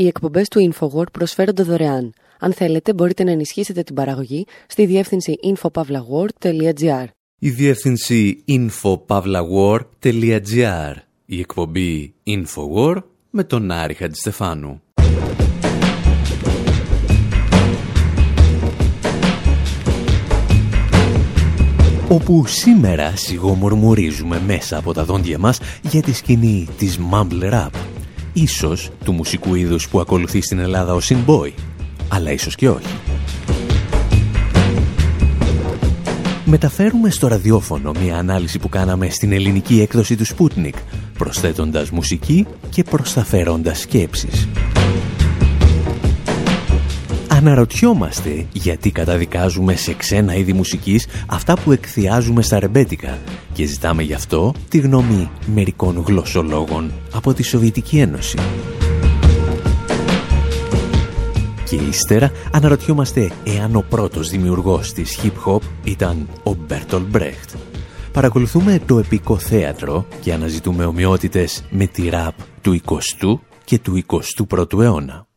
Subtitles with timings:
[0.00, 2.12] Οι εκπομπές του InfoWord προσφέρονται δωρεάν.
[2.38, 7.04] Αν θέλετε, μπορείτε να ενισχύσετε την παραγωγή στη διεύθυνση infopavlagor.gr.
[7.38, 10.94] Η διεύθυνση infopavlagor.gr.
[11.26, 14.82] Η εκπομπή InfoWord με τον Άρη Χατζηστεφάνου.
[22.08, 27.70] όπου σήμερα σιγομορμορίζουμε μέσα από τα δόντια μας για τη σκηνή της Mumble Rap,
[28.32, 31.50] ίσως του μουσικού είδους που ακολουθεί στην Ελλάδα ο Boy,
[32.08, 32.94] αλλά ίσως και όχι.
[36.44, 40.74] Μεταφέρουμε στο ραδιόφωνο μια ανάλυση που κάναμε στην ελληνική έκδοση του Sputnik,
[41.18, 44.48] προσθέτοντας μουσική και προσταφέροντας σκέψεις.
[47.40, 53.18] Αναρωτιόμαστε γιατί καταδικάζουμε σε ξένα είδη μουσικής αυτά που εκθιάζουμε στα ρεμπέτικα
[53.52, 58.38] και ζητάμε γι' αυτό τη γνώμη μερικών γλωσσολόγων από τη Σοβιετική Ένωση.
[61.64, 67.50] Και ύστερα αναρωτιόμαστε εάν ο πρώτος δημιουργός της hip-hop ήταν ο Μπέρτολ Μπρέχτ.
[68.12, 74.04] Παρακολουθούμε το επικό θέατρο και αναζητούμε ομοιότητες με τη ραπ του 20ου και του
[74.46, 75.29] 21ου αιώνα.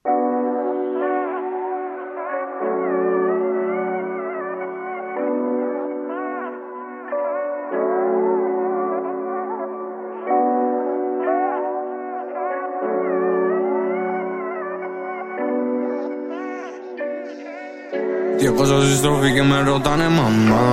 [18.44, 20.68] Και έχω στη στροφή και με ρωτάνε μαμά.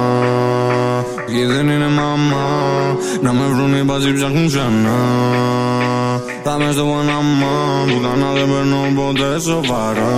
[1.27, 2.49] Και δεν είναι μαμά.
[3.21, 5.01] Να με βρουν οι μπάτσοι ψάχνουν ξανά.
[6.45, 10.17] Θα μες στο Παναμά Που κανένα δεν παίρνω ποτέ σοβαρά.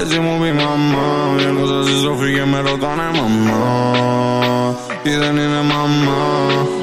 [0.00, 3.64] Έτσι μου πεις μαμά Και έχω στη στροφή και με ρωτάνε μαμά.
[5.02, 6.22] Και δεν είναι μαμά.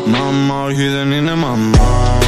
[0.05, 2.26] Μαμά όχι δεν είναι μαμά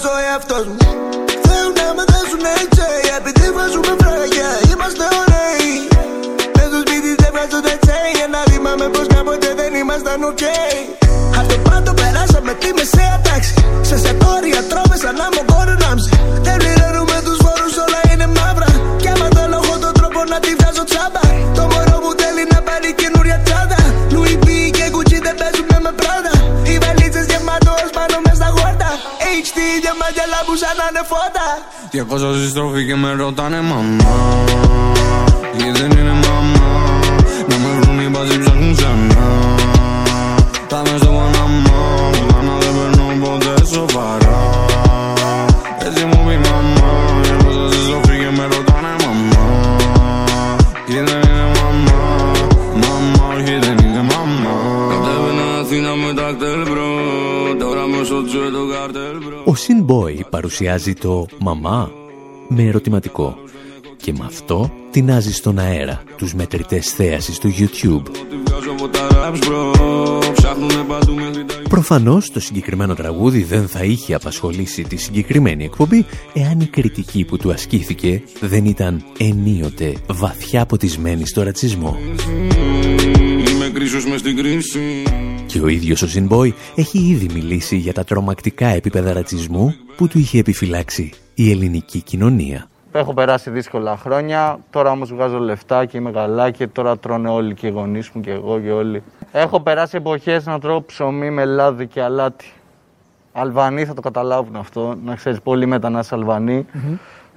[0.00, 0.79] αντίπαλος ο εαυτός μου
[30.50, 31.46] μάτια λάμπου σαν να είναι φώτα.
[31.90, 34.44] Και έχω στη στροφή και με ρωτάνε μαμά.
[35.56, 37.00] Και δεν είναι μαμά.
[37.48, 39.28] Να με βρουν οι μπάτσοι ψάχνουν ξανά.
[40.68, 41.09] Θα με στο
[60.50, 61.90] παρουσιάζει το «Μαμά»
[62.48, 63.38] με ερωτηματικό
[63.96, 68.02] και με αυτό τινάζει στον αέρα τους μετρητές θέασης του YouTube.
[68.30, 69.72] Τη βγάζω από τα raps bro
[70.32, 76.06] Ψάχνουνε παντού μέχρι τα Προφανώς το συγκεκριμένο τραγούδι δεν θα είχε απασχολήσει τη συγκεκριμένη εκπομπή
[76.32, 81.96] εάν η κριτική που του ασκήθηκε δεν ήταν ενίοτε βαθιά ποτισμένη στο ρατσισμό.
[83.48, 85.02] Είμαι χρυσός μες στην κρίση
[85.52, 90.18] Και ο ίδιος ο Σινμπόι έχει ήδη μιλήσει για τα τρομακτικά επίπεδα ρατσισμού που του
[90.18, 92.68] είχε επιφυλάξει η ελληνική κοινωνία.
[92.92, 97.54] Έχω περάσει δύσκολα χρόνια, τώρα όμως βγάζω λεφτά και είμαι καλά και τώρα τρώνε όλοι
[97.54, 99.02] και οι γονείς μου και εγώ και όλοι.
[99.32, 102.52] Έχω περάσει εποχές να τρώω ψωμί με λάδι και αλάτι.
[103.32, 106.66] Αλβανοί θα το καταλάβουν αυτό, να ξέρεις πολλοί μετανάστες Αλβανοί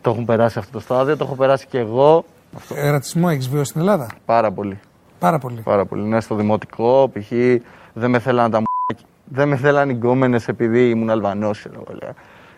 [0.02, 2.26] το έχουν περάσει αυτό το στάδιο, το έχω περάσει και εγώ
[2.76, 4.80] Ε, ρατσισμό έχεις βιώσει στην Ελλάδα; πάρα πολύ.
[5.20, 5.62] Πάρα πολύ.
[5.64, 6.04] Πάρα πολύ.
[6.04, 7.32] Ναι, στο δημοτικό, π.χ.
[7.94, 8.66] δεν με θέλαν τα μου.
[9.26, 12.00] Δεν με θέλαν οι γκόμενες επειδή ήμουν Αλβανός, ξέρω εγώ.
[12.02, 12.14] λέω.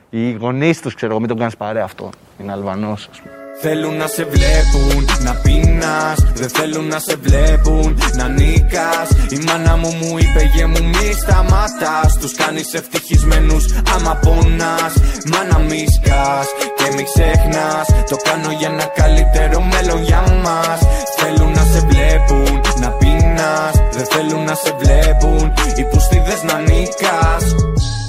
[0.10, 2.10] Οι γονείς τους, ξέρω εγώ, μην τον κάνεις παρέα αυτό.
[2.42, 3.45] Είναι Αλβανός, ας πούμε.
[3.62, 6.18] Θέλουν να σε βλέπουν, να πεινάς.
[6.34, 9.10] Δεν θέλουν να σε βλέπουν, να νίκας.
[9.30, 13.66] Η μάνα μου μου είπε γε μου μη σταματάς Τους κάνεις ευτυχισμένους
[13.96, 14.94] άμα πονάς.
[15.32, 16.48] Μάνα μη σκάς
[16.78, 17.88] και μη ξεχνάς.
[18.10, 20.80] Το κάνω για ένα καλύτερο μέλλον για μας.
[21.18, 23.76] Θέλουν να σε βλέπουν, να πεινάς.
[23.96, 27.44] Δεν θέλουν να σε βλέπουν Οι πουστίδες να νίκας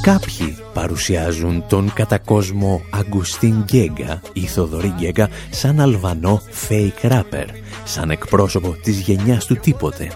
[0.06, 7.46] Κάποιοι παρουσιάζουν τον κατακόσμο Αγκουστίν Γκέγκα ή Θοδωρή Γκέγκα σαν Αλβανό fake rapper,
[7.84, 10.10] σαν εκπρόσωπο της γενιάς του τίποτε.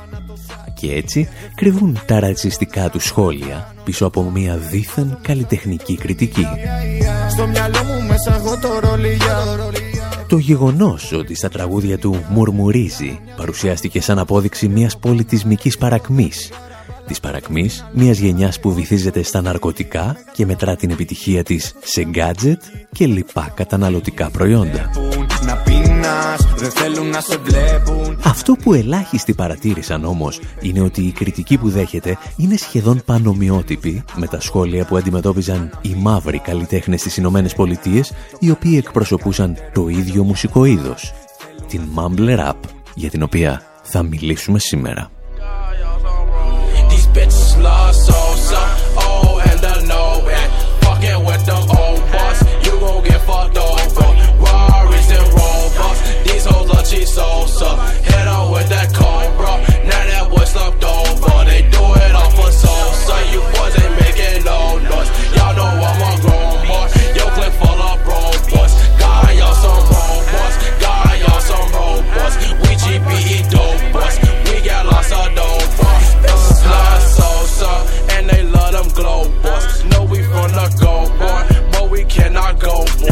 [0.75, 6.47] Και έτσι κρυβούν τα ρατσιστικά του σχόλια πίσω από μια δίθεν καλλιτεχνική κριτική.
[7.31, 8.41] Στο μυαλό μου μέσα
[10.31, 16.51] το γεγονός ότι στα τραγούδια του «Μουρμουρίζει» παρουσιάστηκε σαν απόδειξη μιας πολιτισμικής παρακμής.
[17.11, 22.63] Της παρακμής μιας γενιάς που βυθίζεται στα ναρκωτικά και μετρά την επιτυχία της σε γκάτζετ
[22.93, 24.91] και λοιπά καταναλωτικά προϊόντα.
[28.25, 34.27] Αυτό που ελάχιστοι παρατήρησαν όμως είναι ότι η κριτική που δέχεται είναι σχεδόν πανομοιότυπη με
[34.27, 40.25] τα σχόλια που αντιμετώπιζαν οι μαύροι καλλιτέχνες στις Ηνωμένες Πολιτείες οι οποίοι εκπροσωπούσαν το ίδιο
[40.25, 41.13] μουσικό είδος,
[41.69, 42.59] την Mumble Rap,
[42.95, 45.11] για την οποία θα μιλήσουμε σήμερα.
[57.11, 57.75] Salsa,
[58.07, 59.59] head on with that Cobra.
[59.83, 61.43] Now that boy slumped over.
[61.43, 63.17] They do it all for salsa.
[63.35, 65.11] You boys ain't making no noise.
[65.35, 66.87] Y'all know I'm a grown boy.
[67.19, 68.75] Yo, clip full of bro boys.
[69.03, 70.55] Got y'all some robots.
[70.79, 72.35] Got y'all some robots.
[72.63, 74.17] We GBE dope boys.
[74.47, 76.07] We got lots of dope boys.
[76.63, 77.73] Slide Sosa.
[78.15, 79.83] And they love them glow boys.
[79.91, 81.43] Know we from the go boy.
[81.75, 83.10] But we cannot go boy.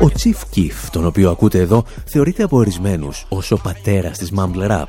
[0.00, 4.70] Ο Chief Keef, τον οποίο ακούτε εδώ, θεωρείται από ορισμένους ως ο πατέρας της Mumble
[4.70, 4.84] Rap.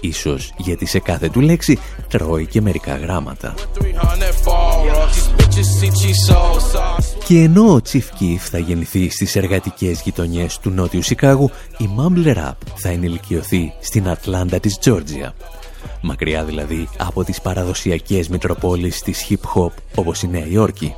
[0.00, 1.78] Ίσως γιατί σε κάθε του λέξη
[2.08, 3.54] τρώει και μερικά γράμματα.
[7.32, 12.36] Και ενώ ο Chief Keef θα γεννηθεί στις εργατικές γειτονιές του Νότιου Σικάγου, η Mumble
[12.36, 15.34] Rap θα ενηλικιωθεί στην Ατλάντα της Τζόρτζια.
[16.00, 20.94] Μακριά δηλαδή από τις παραδοσιακές μητροπόλεις της hip hop όπως η Νέα Υόρκη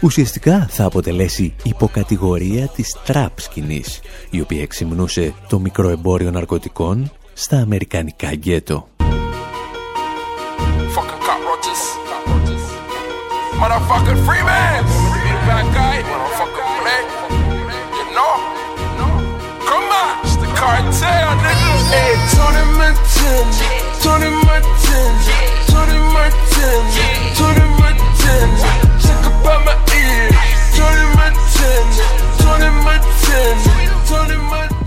[0.00, 4.00] ουσιαστικά θα αποτελέσει υποκατηγορία της trap σκηνής,
[4.30, 8.88] η οποία εξυμνούσε το μικρό εμπόριο ναρκωτικών στα αμερικανικά γκέτο.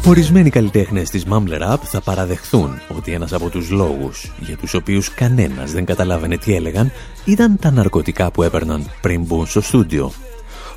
[0.07, 5.13] Ορισμένοι καλλιτέχνες της Mumble Rap θα παραδεχθούν ότι ένας από τους λόγους για τους οποίους
[5.13, 6.91] κανένας δεν καταλάβαινε τι έλεγαν
[7.25, 10.12] ήταν τα ναρκωτικά που έπαιρναν πριν μπουν στο στούντιο.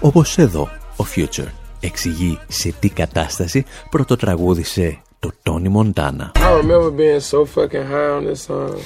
[0.00, 6.31] Όπως εδώ ο Future εξηγεί σε τι κατάσταση πρωτοτραγούδισε το Tony Montana.
[6.35, 8.77] I remember being so fucking high on this song.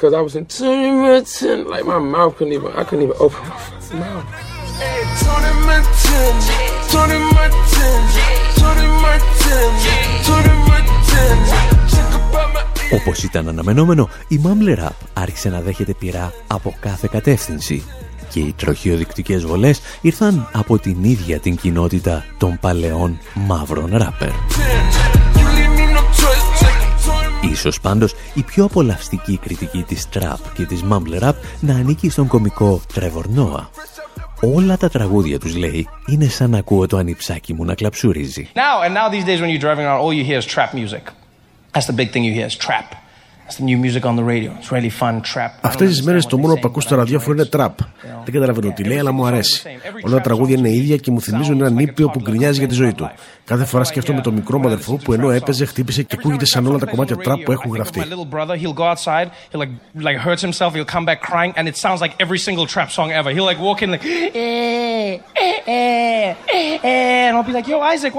[0.00, 3.40] Cause I was in Tony Montana, like my mouth couldn't even, I couldn't even open
[3.48, 3.56] my
[4.02, 4.26] mouth.
[4.82, 6.56] Hey, Tony Montana,
[6.92, 8.24] Tony Montana.
[13.00, 17.82] Όπως ήταν αναμενόμενο, η Mumble Rap άρχισε να δέχεται πειρά από κάθε κατεύθυνση
[18.34, 24.30] και οι τροχιοδεικτικές βολές ήρθαν από την ίδια την κοινότητα των παλαιών μαύρων ράπερ.
[27.52, 32.26] Ίσως πάντως η πιο απολαυστική κριτική της trap και της mumble rap να ανήκει στον
[32.26, 33.66] κομικό Trevor Noah
[34.40, 38.48] Όλα τα τραγούδια τους λέει είναι σαν να ακούω το ανιψάκι μου να κλαψουρίζει.
[38.54, 41.02] Now and now these days when you're driving around all you hear is trap music.
[41.72, 43.03] That's the big thing you hear is trap.
[45.60, 47.78] Αυτές τις μέρες το μόνο που ακούς στο ραδιόφωνο είναι τραπ.
[48.24, 49.62] Δεν καταλαβαίνω τι λέει, αλλά μου αρέσει.
[50.02, 52.92] Όλα τα τραγούδια είναι ίδια και μου θυμίζουν έναν ήπιο που γκρινιάζει για τη ζωή
[52.92, 53.10] του.
[53.44, 56.78] Κάθε φορά σκέφτομαι τον μικρό μου αδερφό που ενώ έπαιζε, χτύπησε και ακούγεται σαν όλα
[56.78, 58.02] τα κομμάτια τραπ που έχουν γραφτεί.
[67.26, 68.14] And I'll be like, yo, Isaac,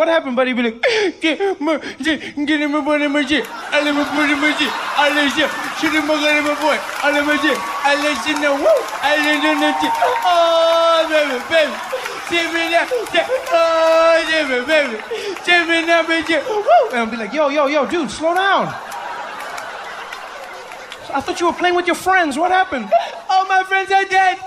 [5.25, 5.49] Alışım.
[5.81, 6.75] Şimdi bakalım boy.
[7.03, 8.41] Alışın
[10.25, 11.75] Oh baby baby.
[12.29, 12.85] Cemina.
[13.53, 14.95] Oh baby baby.
[16.33, 16.89] Woo.
[16.93, 18.67] And I'll be like, yo yo yo dude, slow down.
[21.13, 22.37] I thought you were playing with your friends.
[22.37, 22.89] What happened?
[23.29, 24.37] All my friends are dead.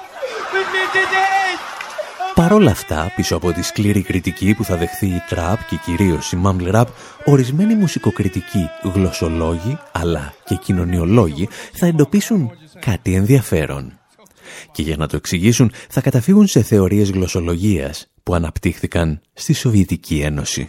[0.52, 1.77] With me to the
[2.18, 2.34] end.
[2.34, 6.40] Παρόλα αυτά, πίσω από τη σκληρή κριτική που θα δεχθεί η τραπ και κυρίως η
[6.44, 6.84] mumble rap,
[7.24, 13.98] ορισμένοι μουσικοκριτικοί, γλωσσολόγοι αλλά και κοινωνιολόγοι θα εντοπίσουν κάτι ενδιαφέρον.
[14.72, 20.68] Και για να το εξηγήσουν θα καταφύγουν σε θεωρίες γλωσσολογίας που αναπτύχθηκαν στη Σοβιετική Ένωση.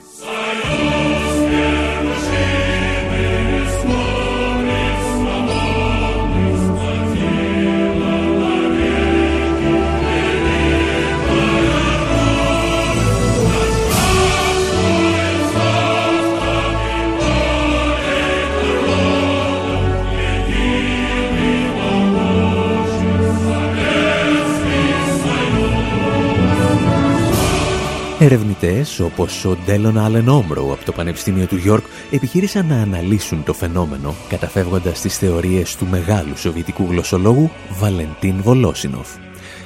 [28.21, 33.53] Ερευνητές όπως ο Ντέλον Άλεν Όμρο από το Πανεπιστήμιο του Γιόρκ επιχείρησαν να αναλύσουν το
[33.53, 37.49] φαινόμενο καταφεύγοντας τις θεωρίες του μεγάλου σοβιετικού γλωσσολόγου
[37.79, 39.07] Βαλεντίν Βολόσινοφ.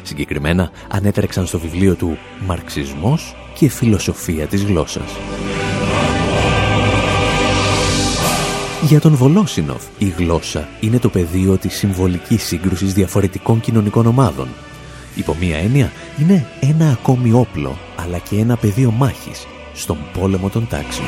[0.01, 5.11] Συγκεκριμένα ανέτρεξαν στο βιβλίο του «Μαρξισμός και φιλοσοφία της γλώσσας».
[8.81, 14.47] Για τον Βολόσινοφ, η γλώσσα είναι το πεδίο της συμβολικής σύγκρουσης διαφορετικών κοινωνικών ομάδων
[15.15, 20.67] Υπό μία έννοια, είναι ένα ακόμη όπλο, αλλά και ένα πεδίο μάχης στον πόλεμο των
[20.67, 21.07] τάξεων.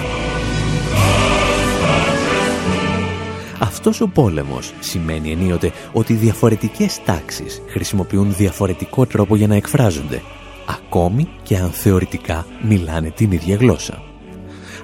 [3.60, 10.22] Αυτός ο πόλεμος σημαίνει ενίοτε ότι διαφορετικές τάξεις χρησιμοποιούν διαφορετικό τρόπο για να εκφράζονται,
[10.66, 14.02] ακόμη και αν θεωρητικά μιλάνε την ίδια γλώσσα.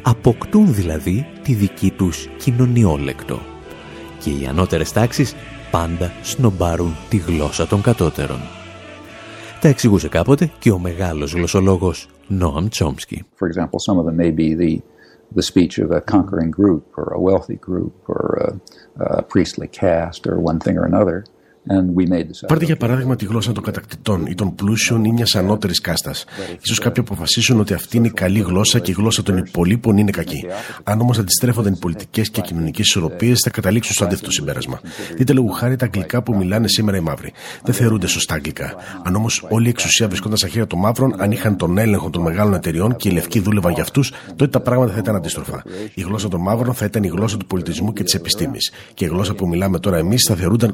[0.02, 3.40] Αποκτούν δηλαδή τη δική τους κοινωνιόλεκτο.
[4.20, 5.36] Και οι ανώτερες τάξεις
[5.72, 8.40] πάντα σνομπάρουν τη γλώσσα των κατώτερων.
[9.62, 13.18] Τα εξηγούσε κάποτε και ο μεγάλος γλωσσολόγος Noam Chomsky.
[13.40, 14.82] For example, some of them may be the,
[15.36, 18.50] the speech of a conquering group or a wealthy group or a,
[19.04, 21.18] a priestly caste or one thing or another.
[22.48, 26.26] Πάρτε για παράδειγμα τη γλώσσα των κατακτητών ή των πλούσιων ή μιας ανώτερης κάστας.
[26.62, 30.12] σω κάποιοι αποφασίσουν ότι αυτή είναι η καλή γλώσσα και η γλώσσα των υπολείπων είναι
[30.12, 30.46] κακή.
[30.84, 34.82] Αν όμως αντιστρέφονταν οι πολιτικές και κοινωνικές ισορροπίες, θα καταλήξουν στο αντίθετο συμπέρασμα.
[35.18, 37.34] Δείτε λόγου χάρη τα αγγλικά που μιλάνε σήμερα οι μαύροι.
[37.64, 38.76] Δεν θεωρούνται σωστά αγγλικά.
[39.04, 42.22] Αν όμως όλη η εξουσία βρισκόταν στα χέρια των μαύρων, αν είχαν τον έλεγχο των
[42.22, 45.64] μεγάλων εταιριών και οι λευκοί δούλευαν για αυτούς, τότε τα πράγματα θα ήταν αντίστροφα.
[45.94, 48.72] Η γλώσσα των μαύρων θα ήταν η γλώσσα του πολιτισμού και της επιστήμης.
[48.94, 50.72] Και η γλώσσα που μιλάμε τώρα εμείς θα θεωρούνταν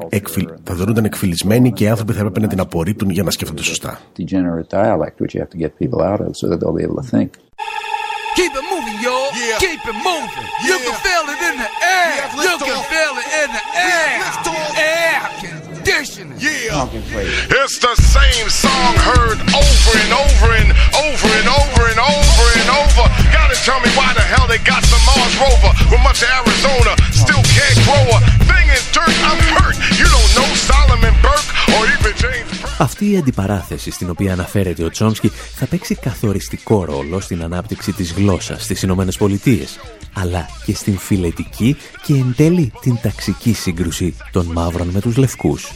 [0.78, 4.00] θεωρούνταν εκφυλισμένοι και οι άνθρωποι θα έπρεπε να την απορρίπτουν για να σκέφτονται σωστά.
[8.38, 9.30] Keep it moving, y'all.
[9.34, 9.58] Yeah.
[9.66, 10.46] Keep it moving.
[10.46, 10.70] Yeah.
[10.70, 11.70] You can feel it in the
[12.00, 12.16] air.
[12.22, 13.64] Yeah, you can feel it in the
[13.98, 14.14] air.
[14.78, 16.38] Air conditioning.
[16.38, 16.86] Yeah.
[17.62, 20.70] It's the same song heard over and over and
[21.06, 23.04] over and over and over and over.
[23.38, 26.92] Gotta tell me why the hell they got the Mars rover with much of Arizona
[27.24, 27.44] still
[32.80, 38.14] Αυτή η αντιπαράθεση στην οποία αναφέρεται ο Τσόμσκι θα παίξει καθοριστικό ρόλο στην ανάπτυξη της
[38.14, 39.80] γλώσσας στις Ηνωμένες Πολιτείες,
[40.14, 45.72] αλλά και στην φιλετική και εν τέλει την ταξική σύγκρουση των μαύρων με τους λευκούς.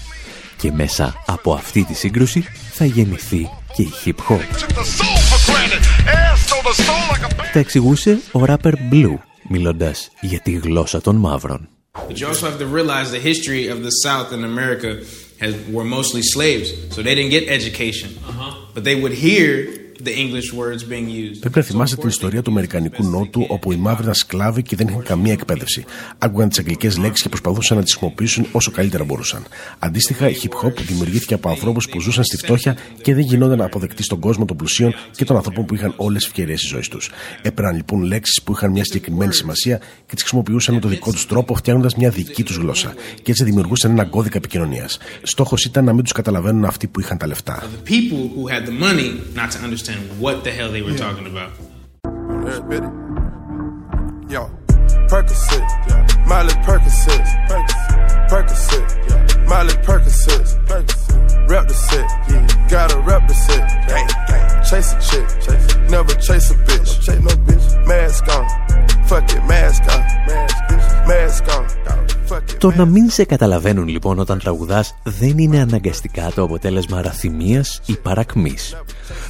[0.57, 4.39] Και μέσα από αυτή τη σύγκρουση θα γεννηθεί και η hip hop.
[7.53, 9.13] Τα εξηγούσε ο rapper Blue,
[9.49, 11.69] μιλώντας για τη γλώσσα των μαύρων.
[12.07, 14.89] But you also have to realize the history of the South in America
[15.41, 18.17] has, were mostly slaves, so they didn't get education.
[18.25, 18.67] Uh-huh.
[18.73, 19.80] But they would hear
[21.39, 24.87] Πρέπει να θυμάστε την ιστορία του Αμερικανικού Νότου, όπου οι μαύροι ήταν σκλάβοι και δεν
[24.87, 25.85] είχαν καμία εκπαίδευση.
[26.17, 29.45] Άκουγαν τις αγγλικές λέξεις και προσπαθούσαν να τις χρησιμοποιήσουν όσο καλύτερα μπορούσαν.
[29.79, 34.03] Αντίστοιχα, η hip hop δημιουργήθηκε από ανθρώπους που ζούσαν στη φτώχεια και δεν γινόταν αποδεκτοί
[34.03, 37.11] στον κόσμο των πλουσίων και των ανθρώπων που είχαν όλες τις ευκαιρίες της ζωής τους.
[37.41, 41.25] Έπαιρναν λοιπόν λέξεις που είχαν μια συγκεκριμένη σημασία και τις χρησιμοποιούσαν με τον δικό τους
[41.25, 42.93] τρόπο, φτιάχνοντας μια δική τους γλώσσα.
[43.23, 44.97] Και έτσι δημιουργούσαν ένα κώδικα επικοινωνίας.
[45.23, 47.63] Στόχος ήταν να μην τους καταλαβαίνουν αυτοί που είχαν τα λεφτά
[49.91, 50.97] understand what the hell they were yeah.
[50.97, 51.51] talking about.
[54.29, 54.49] Yo,
[55.07, 57.25] Percocet, Miley Percocet,
[58.29, 62.07] Percocet, Miley Percocet, rep the set,
[62.69, 63.69] gotta rep the set,
[64.69, 66.70] chase a chick, never chase a bitch,
[72.61, 77.97] Το να μην σε καταλαβαίνουν λοιπόν όταν τραγουδάς δεν είναι αναγκαστικά το αποτέλεσμα ραθυμίας ή
[77.97, 78.75] παρακμής.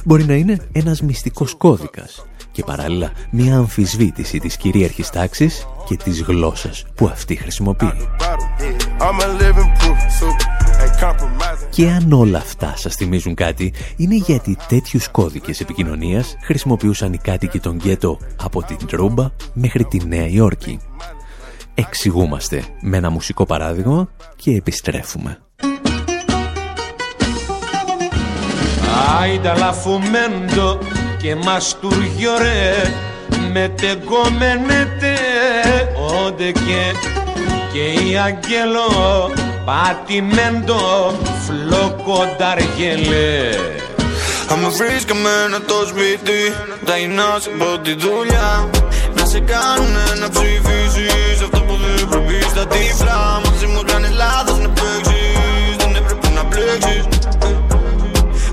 [0.04, 6.22] Μπορεί να είναι ένας μυστικός κώδικας και παράλληλα μια αμφισβήτηση της κυρίαρχης τάξης και της
[6.22, 7.92] γλώσσας που αυτή χρησιμοποιεί.
[11.70, 17.60] Και αν όλα αυτά σας θυμίζουν κάτι, είναι γιατί τέτοιους κώδικες επικοινωνίας χρησιμοποιούσαν οι κάτοικοι
[17.60, 20.78] των γκέτο από την Τρούμπα μέχρι τη Νέα Υόρκη.
[21.74, 25.38] Εξηγούμαστε με ένα μουσικό παράδειγμα και επιστρέφουμε.
[29.20, 30.78] Άιντα λαφουμέντο
[31.18, 32.32] και μαστούργιο
[33.52, 35.16] με τεγκόμενετε
[36.24, 36.94] όντε και
[37.72, 39.30] και η αγγέλο
[39.64, 40.78] πατημέντο
[41.46, 43.50] φλοκονταργελέ
[44.52, 48.70] Άμα βρεις καμένα το σπίτι Τα γυρνάς από τη δουλειά.
[49.14, 51.31] Να σε κάνουνε να ψηφίσεις
[52.32, 53.18] Αυτό που δεν πρέπει στα τύφλα.
[53.44, 55.76] Μαζί μου κάνεις λάθος να παίξεις.
[55.80, 57.04] Δεν έπρεπε να μπλέξεις.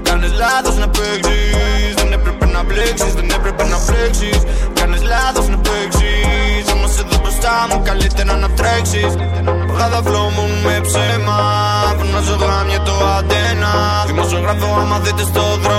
[0.08, 1.94] Κάνεις λάθος να παίξεις.
[2.00, 3.14] Δεν έπρεπε να μπλέξεις.
[3.20, 4.40] Δεν έπρεπε να μπλέξεις.
[4.80, 6.66] Κάνεις λάθος να παίξεις.
[6.74, 9.12] Όμως εδώ μπροστά μου καλύτερα να τρέξεις.
[9.68, 11.38] Παγάδα φλόμουν με ψέμα.
[12.14, 13.72] Να γράμια το αντένα.
[14.10, 15.79] Δημοσιογράφο άμα δείτε στο δρόμο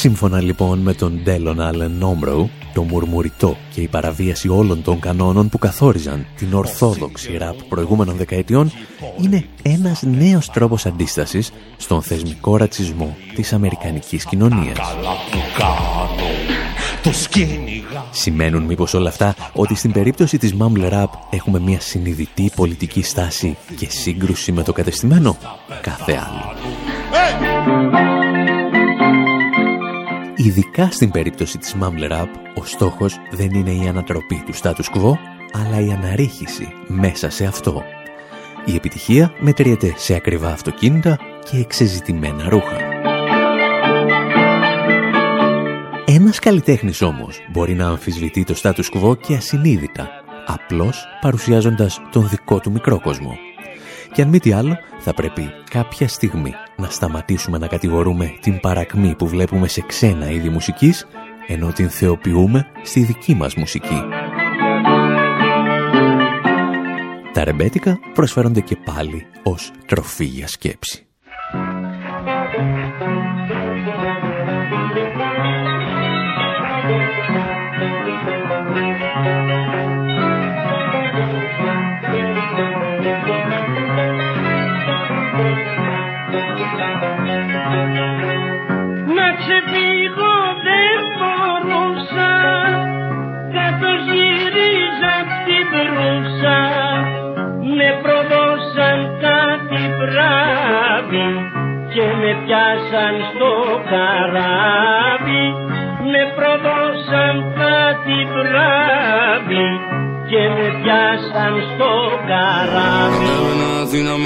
[0.00, 5.48] Σύμφωνα λοιπόν με τον Ντέλον Άλεν Νόμρο, το μουρμουριτό και η παραβίαση όλων των κανόνων
[5.48, 8.72] που καθόριζαν την ορθόδοξη ραπ προηγούμενων δεκαετιών
[9.22, 14.78] είναι ένας νέος τρόπος αντίστασης στον θεσμικό ρατσισμό της αμερικανικής κοινωνίας.
[18.10, 23.56] Σημαίνουν μήπως όλα αυτά ότι στην περίπτωση της Mumble Rap έχουμε μια συνειδητή πολιτική στάση
[23.76, 25.36] και σύγκρουση με το κατεστημένο;
[25.80, 28.09] Κάθε άλλο.
[30.44, 35.12] Ειδικά στην περίπτωση της Mumble Rap, ο στόχος δεν είναι η ανατροπή του status quo,
[35.52, 37.82] αλλά η αναρρίχηση μέσα σε αυτό.
[38.64, 41.18] Η επιτυχία μετριέται σε ακριβά αυτοκίνητα
[41.50, 42.76] και εξεζητημένα ρούχα.
[46.04, 50.08] Ένας καλλιτέχνης όμως μπορεί να αμφισβητεί το status quo και ασυνείδητα,
[50.46, 53.36] απλώς παρουσιάζοντας τον δικό του μικρό κόσμο.
[54.12, 59.14] Και αν μη τι άλλο, θα πρέπει κάποια στιγμή να σταματήσουμε να κατηγορούμε την παρακμή
[59.14, 61.06] που βλέπουμε σε ξένα είδη μουσικής,
[61.46, 64.02] ενώ την θεοποιούμε στη δική μας μουσική.
[67.32, 71.09] Τα ρεμπέτικα προσφέρονται και πάλι ως τροφή για σκέψη.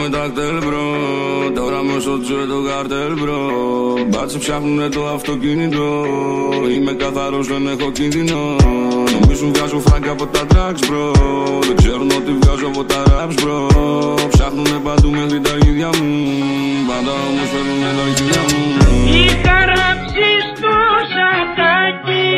[0.05, 0.87] Αθήνα με τα ΚΤΕΛ bro.
[1.55, 3.40] Τώρα μέσα στο καρτέλ bro.
[4.09, 5.87] Μπάτσοι ψάχνουνε το αυτοκίνητο.
[6.75, 8.40] Είμαι καθαρός δεν έχω κίνδυνο.
[9.14, 11.12] Νομίζουν βγάζω φράγκα από τα drugs bro.
[11.67, 13.59] Δεν ξέρουν ότι βγάζω από τα raps bro.
[14.33, 16.12] Ψάχνουνε παντού μέχρι τα ίδια μου.
[16.88, 18.62] Πάντα όμως φέρνουνε τα ίδια μου.
[19.21, 20.75] Είχα ράψει στο
[21.14, 22.33] σακάκι.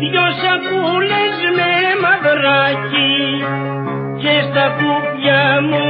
[0.00, 1.70] Δυο σακούλες με
[2.02, 3.12] μαυράκι.
[4.22, 5.84] Και στα κουπιά μου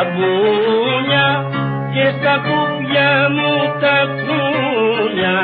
[0.00, 1.28] ως τα μπούνια
[1.94, 5.38] Και στα κουπιά μου τα κούνια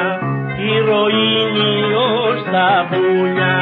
[0.58, 3.54] Ηρωίνη ως τα μπούνια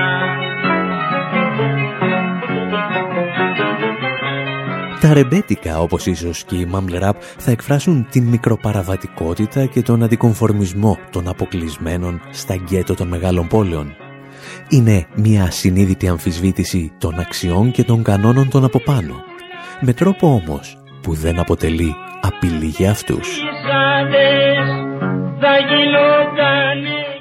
[5.00, 10.98] Τα ρεμπέτικα, όπως ίσως και η Mumble Rap, θα εκφράσουν την μικροπαραβατικότητα και τον αντικομφορμισμό
[11.10, 13.96] των αποκλεισμένων στα γκέτο των μεγάλων πόλεων.
[14.68, 19.14] Είναι μια ασυνείδητη αμφισβήτηση των αξιών και των κανόνων των από πάνω.
[19.80, 23.40] Με τρόπο όμως που δεν αποτελεί απειλή για αυτούς.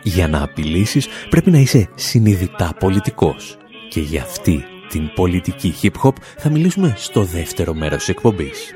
[0.04, 3.58] Για να απειλήσεις πρέπει να είσαι συνειδητά πολιτικός.
[3.90, 8.76] Και για αυτή την πολιτική hip-hop θα μιλήσουμε στο δεύτερο μέρος της εκπομπής.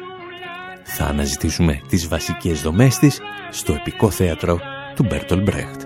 [0.84, 4.60] Θα αναζητήσουμε τις βασικές δομές της στο επικό θέατρο
[4.96, 5.82] του Μπέρτολ Μπρέχτ.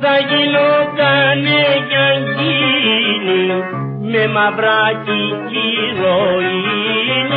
[0.00, 2.08] Θα γινότανε για
[2.38, 3.46] γίνει
[4.10, 7.35] με μαυράκι Θα γινόταν...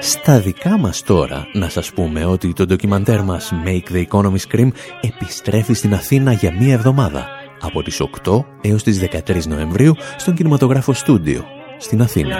[0.00, 4.68] Στα δικά μας τώρα να σας πούμε ότι το ντοκιμαντέρ μας Make the Economy Scream
[5.00, 7.26] επιστρέφει στην Αθήνα για μία εβδομάδα
[7.60, 11.44] από τις 8 έως τις 13 Νοεμβρίου στον κινηματογράφο Στούντιο
[11.78, 12.36] στην Αθήνα.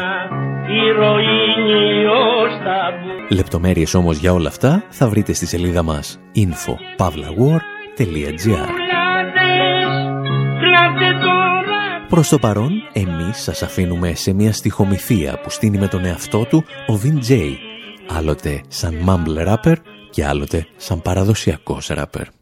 [3.29, 8.69] Λεπτομέρειες όμως για όλα αυτά θα βρείτε στη σελίδα μας info.pavlawar.gr
[12.09, 16.64] Προς το παρόν, εμείς σας αφήνουμε σε μια στοιχομηθεία που στείνει με τον εαυτό του
[16.88, 17.53] ο Vin J,
[18.09, 19.75] άλλοτε σαν mumble rapper
[20.11, 22.38] και άλλοτε σαν παραδοσιακός rapper.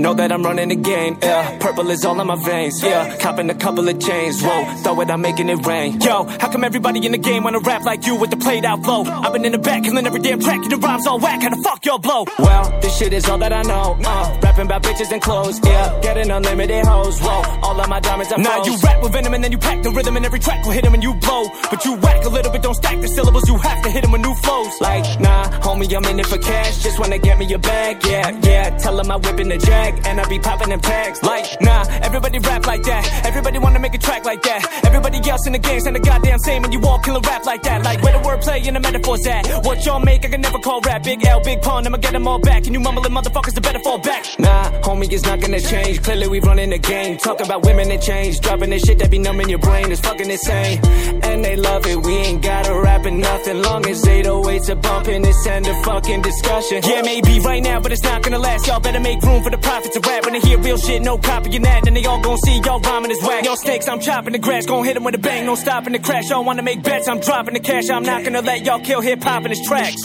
[0.00, 1.58] Know that I'm running the game, yeah.
[1.58, 3.18] Purple is all in my veins, yeah.
[3.18, 4.64] Copping a couple of chains, whoa.
[4.82, 6.00] Throw it, I'm making it rain.
[6.00, 8.82] Yo, how come everybody in the game wanna rap like you with the played out
[8.82, 9.04] flow?
[9.04, 11.42] I've been in the back, killing every damn track, and the rhymes all whack.
[11.42, 12.24] How the fuck y'all blow?
[12.38, 13.98] Well, this shit is all that I know.
[14.02, 16.00] Uh, rapping about bitches and clothes, yeah.
[16.00, 17.42] Getting unlimited hoes, whoa.
[17.62, 19.90] All of my diamonds are Now you rap with venom and then you pack the
[19.90, 21.44] rhythm, and every track will hit them and you blow.
[21.68, 24.12] But you whack a little bit, don't stack the syllables, you have to hit them
[24.12, 24.80] with new flows.
[24.80, 28.30] Like, nah, homie, I'm in it for cash, just wanna get me a bag, yeah,
[28.42, 28.78] yeah.
[28.78, 29.58] Tell them I whip in the
[29.90, 31.22] jag, and I be popping in packs.
[31.22, 34.84] Like, nah, everybody rap like that, everybody wanna make a track like that.
[34.84, 37.44] Everybody else in the game saying the goddamn same, and you all kill a rap
[37.44, 37.84] like that.
[37.84, 39.64] Like, where the wordplay and the metaphors at?
[39.64, 41.02] What y'all make, I can never call rap.
[41.02, 42.66] Big L, big pun, I'ma get them all back.
[42.66, 44.24] And you mumbling motherfuckers, the better fall back.
[44.38, 46.02] Nah, homie, it's not gonna change.
[46.02, 47.18] Clearly, we running the game.
[47.18, 48.40] Talking about women and change.
[48.40, 50.80] Dropping this shit that be numbing your brain is fucking insane.
[51.22, 53.62] And they love it, we ain't gotta rap it nothing.
[53.62, 56.82] Long as 808s are bumping, it's end of fucking discussion.
[56.84, 58.66] Yeah, maybe right now, but it's not gonna last.
[58.66, 60.24] Y'all better make room for the profits of rap.
[60.24, 61.84] When they hear real shit, no copying that.
[61.84, 63.44] Then they all gon' see y'all rhyming is whack.
[63.44, 64.66] Y'all snakes, I'm chopping the grass.
[64.66, 66.28] Gon' hit them with a bang, no stopping the crash.
[66.30, 67.88] Y'all wanna make bets, I'm dropping the cash.
[67.90, 70.02] I'm not gonna let y'all kill hip hop in its tracks.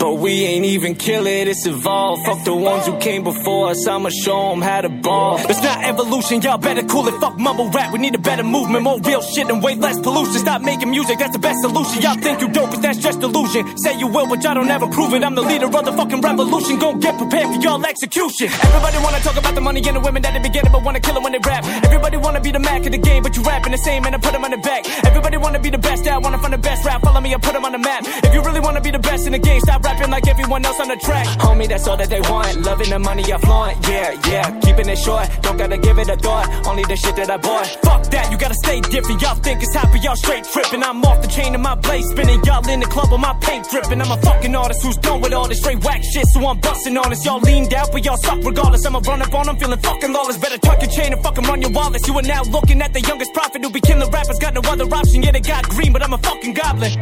[0.00, 2.24] But we ain't even kill it, it's evolved.
[2.24, 5.38] Fuck the ones who came before us, I'ma show them how to ball.
[5.38, 7.20] It's not evolution, y'all better cool it.
[7.20, 10.38] Fuck mumble rap, we need a better movement, more real shit and way less pollution.
[10.38, 12.00] Stop making music, that's the best solution.
[12.02, 13.76] Y'all think you dope, but that's just delusion.
[13.76, 15.22] Say you will, but y'all don't ever prove it.
[15.22, 16.78] I'm the leader of the fucking revolution.
[16.78, 18.48] Go get prepared for y'all execution.
[18.48, 21.00] Everybody wanna talk about the money and the women that they be getting, but wanna
[21.00, 21.64] kill them when they rap.
[21.84, 24.18] Everybody wanna be the Mac of the game, but you rapping the same and I
[24.18, 24.86] put them on the back.
[25.04, 27.02] Everybody wanna be the best out, wanna find the best rap.
[27.02, 28.04] Follow me, I put them on the map.
[28.06, 30.78] If you really wanna be the best in the game, stop rapping like everyone else
[30.80, 31.26] on the track.
[31.42, 32.62] Homie, that's all that they want.
[32.62, 33.76] Loving the money I flaunt.
[33.88, 35.26] Yeah, yeah, keeping it short.
[35.42, 36.46] Don't gotta give it a thought.
[36.66, 37.66] Only the shit that I bought.
[37.82, 39.20] Fuck that, you gotta stay different.
[39.22, 40.82] Y'all think it's happy, y'all straight tripping.
[40.82, 42.40] I'm off the chain of my blade spinning.
[42.44, 44.00] Y'all in the club with my paint dripping.
[44.00, 46.96] I'm a fucking artist who's done with all this straight whack shit, so I'm busting
[46.96, 47.24] on this.
[47.24, 48.84] Y'all leaned out, but y'all suck regardless.
[49.06, 50.38] Run up on them, feeling fucking lawless.
[50.38, 52.06] Better tuck your chain and fucking run your wallets.
[52.06, 54.38] You are now looking at the youngest prophet who be killing rappers.
[54.38, 56.92] Got no other option, yeah, they got green, but I'm a fucking goblin.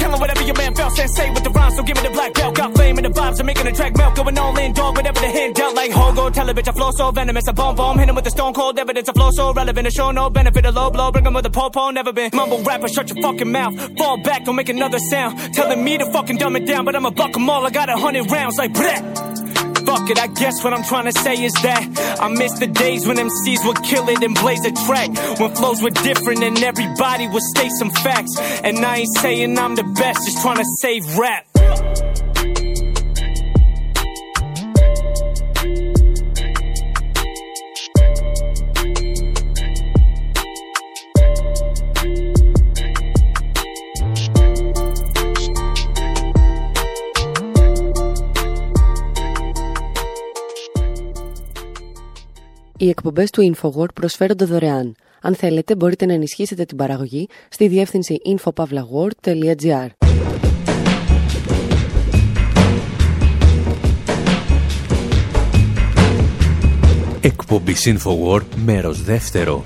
[0.00, 2.54] Tell whatever your man felt, sensei with the rhymes, so give me the black belt.
[2.54, 4.14] Got flame in the vibes, I'm making a track melt.
[4.16, 5.74] Going all in, dog, whatever the hand dealt.
[5.74, 7.48] Like Hogo, tell a bitch I flow so venomous.
[7.48, 9.08] I bomb bomb, hit him with the stone cold evidence.
[9.08, 10.64] I flow so relevant, to show no benefit.
[10.66, 12.30] A low blow, bring him with a popo, never been.
[12.32, 13.74] Mumble rapper, shut your fucking mouth.
[13.98, 15.38] Fall back, don't make another sound.
[15.54, 17.66] Telling me to fucking dumb it down, but I'ma buck 'em all.
[17.66, 19.71] I got a hundred rounds, like bleh.
[19.92, 23.06] Fuck it, I guess what I'm trying to say is that I miss the days
[23.06, 25.10] when MCs would kill it and blaze a track.
[25.38, 28.34] When flows were different and everybody would state some facts.
[28.64, 31.51] And I ain't saying I'm the best, just trying to save rap.
[52.82, 54.94] Οι εκπομπές του InfoWord προσφέρονται δωρεάν.
[55.20, 59.86] Αν θέλετε μπορείτε να ενισχύσετε την παραγωγή στη διεύθυνση infopavlagor.gr
[67.20, 69.64] Εκπομπή InfoWord μέρος δεύτερο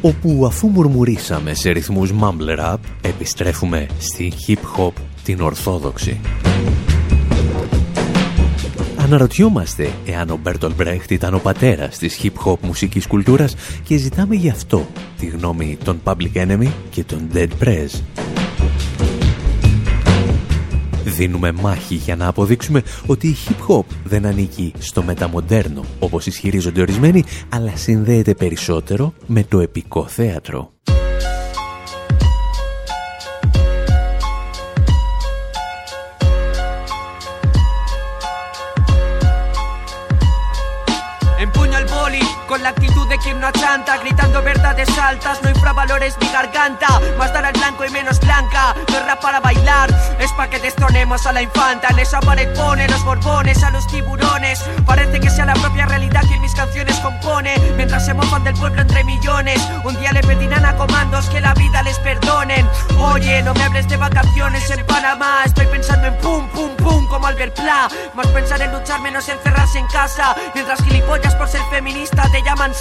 [0.00, 4.92] όπου αφού μουρμουρίσαμε σε ρυθμούς mumble rap επιστρέφουμε στη hip hop
[5.24, 6.20] την ορθόδοξη.
[9.08, 14.48] Αναρωτιόμαστε εάν ο Μπέρτολ Μπρέχτ ήταν ο πατέρας της hip-hop μουσικής κουλτούρας και ζητάμε γι'
[14.48, 14.86] αυτό
[15.18, 18.00] τη γνώμη των Public Enemy και των Dead Prez.
[21.04, 27.24] Δίνουμε μάχη για να αποδείξουμε ότι η hip-hop δεν ανήκει στο μεταμοντέρνο όπως ισχυρίζονται ορισμένοι,
[27.48, 30.72] αλλά συνδέεται περισσότερο με το επικό θέατρο.
[43.18, 47.90] Quien no achanta, gritando verdades altas, no infravalores mi garganta, más dar al blanco y
[47.90, 53.04] menos blanca, no para bailar, es para que destronemos a la infanta, en esa los
[53.04, 58.04] borbones a los tiburones, parece que sea la propia realidad quien mis canciones compone, mientras
[58.04, 61.82] se mofan del pueblo entre millones, un día le pedirán a comandos que la vida
[61.82, 66.76] les perdonen, oye, no me hables de vacaciones en Panamá, estoy pensando en pum, pum,
[66.76, 71.48] pum, como Albert Pla, más pensar en luchar menos encerrarse en casa, mientras gilipollas por
[71.48, 72.74] ser feminista te llaman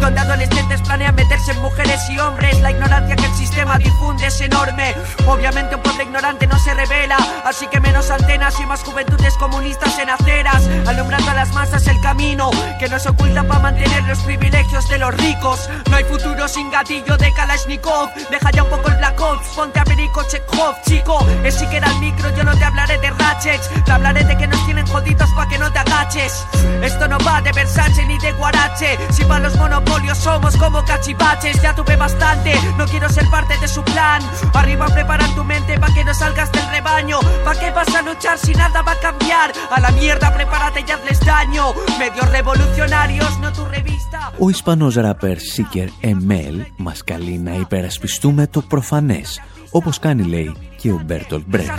[0.00, 2.58] Donde adolescentes planean meterse en mujeres y hombres.
[2.60, 4.94] La ignorancia que el sistema difunde es enorme.
[5.26, 9.98] Obviamente un pueblo ignorante no se revela, así que menos antenas y más juventudes comunistas
[9.98, 14.88] en aceras, alumbrando a las masas el camino que nos oculta para mantener los privilegios
[14.88, 15.68] de los ricos.
[15.90, 18.10] No hay futuro sin gatillo de Kalashnikov.
[18.30, 21.26] Deja ya un poco el Black Ops, ponte a Perico Chekhov, chico.
[21.44, 23.70] Es si que era el micro, yo no te hablaré de ratchets.
[23.84, 26.46] Te hablaré de que nos tienen jodidos pa' que no te agaches.
[26.82, 28.98] Esto no va de Versace ni de Guarache.
[29.10, 32.53] Si para los monopolios somos como cachivaches, ya tuve bastante.
[32.77, 34.21] No quiero ser parte de su plan.
[34.53, 37.17] Arriba preparan tu mente pa' que no salgas del rebaño.
[37.45, 39.47] ¿Pa' qué vas a luchar si nada va a cambiar?
[39.75, 41.63] A la mierda, prepárate y hazles daño.
[41.99, 44.31] Medios revolucionarios, no tu revista.
[44.39, 50.91] Ο Ισπανός ράπερ Seeker ML μας καλεί να υπερασπιστούμε το προφανές, όπως κάνει λέει και
[50.91, 51.69] ο Μπέρτολ Μπρέκτ.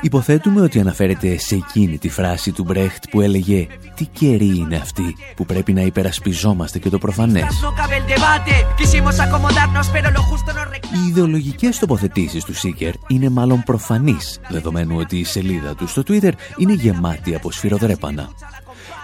[0.00, 5.16] Υποθέτουμε ότι αναφέρεται σε εκείνη τη φράση του Μπρέχτ που έλεγε «Τι καιρή είναι αυτή
[5.36, 7.44] που πρέπει να υπερασπιζόμαστε και το προφανές».
[7.62, 12.92] No cabe el debate, quisimos acomodarnos, pero lo justo nos Οι ιδεολογικές τοποθετήσεις του Σίκερ
[13.08, 18.28] είναι μάλλον προφανείς, δεδομένου ότι η σελίδα του στο Twitter είναι γεμάτη από σφυροδρέπανα.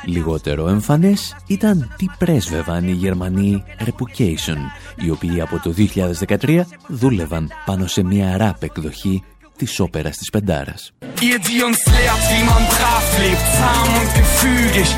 [0.06, 4.56] Λιγότερο εμφανές ήταν τι πρέσβευαν οι Γερμανοί Repucation,
[5.04, 5.74] οι οποίοι από το
[6.26, 9.22] 2013 δούλευαν πάνω σε μια ράπ εκδοχή
[9.57, 10.91] της όπερας της Πεντάρας.
[11.29, 14.89] Ihr, die uns lehrt, wie man brav lebt, zahm und gefügig.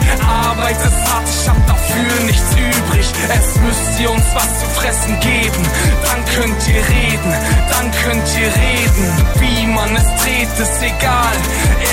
[0.48, 3.08] Arbeitet hart, ich hab dafür nichts übrig.
[3.38, 5.63] Es müsst ihr uns was zu fressen geben.
[6.08, 7.32] Dann könnt ihr reden,
[7.74, 9.06] dann könnt ihr reden.
[9.41, 11.36] Wie man es dreht, ist egal.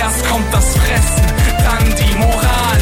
[0.01, 1.27] Erst kommt das Fressen,
[1.67, 2.81] dann die Moral.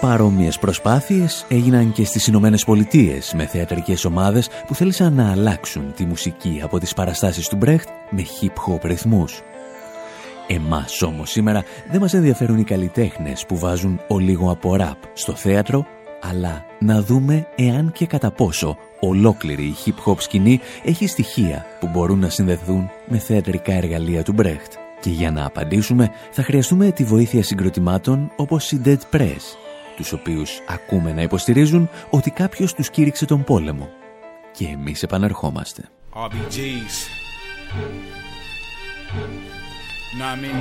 [0.00, 6.04] Παρόμοιες προσπάθειες έγιναν και στις Ηνωμένες Πολιτείες με θεατρικές ομάδες που θέλησαν να αλλάξουν τη
[6.04, 9.42] μουσική από τις παραστάσεις του Μπρέχτ με hip-hop ρυθμούς.
[10.46, 15.32] Εμάς όμως σήμερα δεν μας ενδιαφέρουν οι καλλιτέχνες που βάζουν ο λίγο από ραπ στο
[15.32, 15.86] θέατρο,
[16.20, 22.18] αλλά να δούμε εάν και κατά πόσο ολόκληρη η hip-hop σκηνή έχει στοιχεία που μπορούν
[22.18, 24.72] να συνδεθούν με θεατρικά εργαλεία του Μπρέχτ.
[25.00, 29.69] Και για να απαντήσουμε θα χρειαστούμε τη βοήθεια συγκροτημάτων όπως η Dead Press,
[30.00, 33.88] τους οποίους ακούμε να υποστηρίζουν ότι κάποιος τους κήρυξε τον πόλεμο.
[34.52, 35.88] Και εμείς επανερχόμαστε.
[36.14, 36.96] RBGs.
[40.18, 40.60] Know what I mean?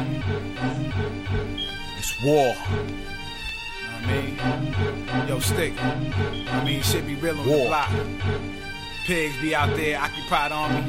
[1.99, 2.49] It's war.
[2.49, 4.33] Know what I mean?
[5.29, 5.73] Yo, stick.
[6.55, 7.91] I mean, shit be real on the block.
[9.07, 10.83] Pigs be out there, occupied army.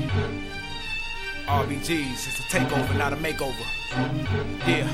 [1.50, 3.66] RBGs, it's a takeover, not a makeover.
[4.68, 4.86] Yeah.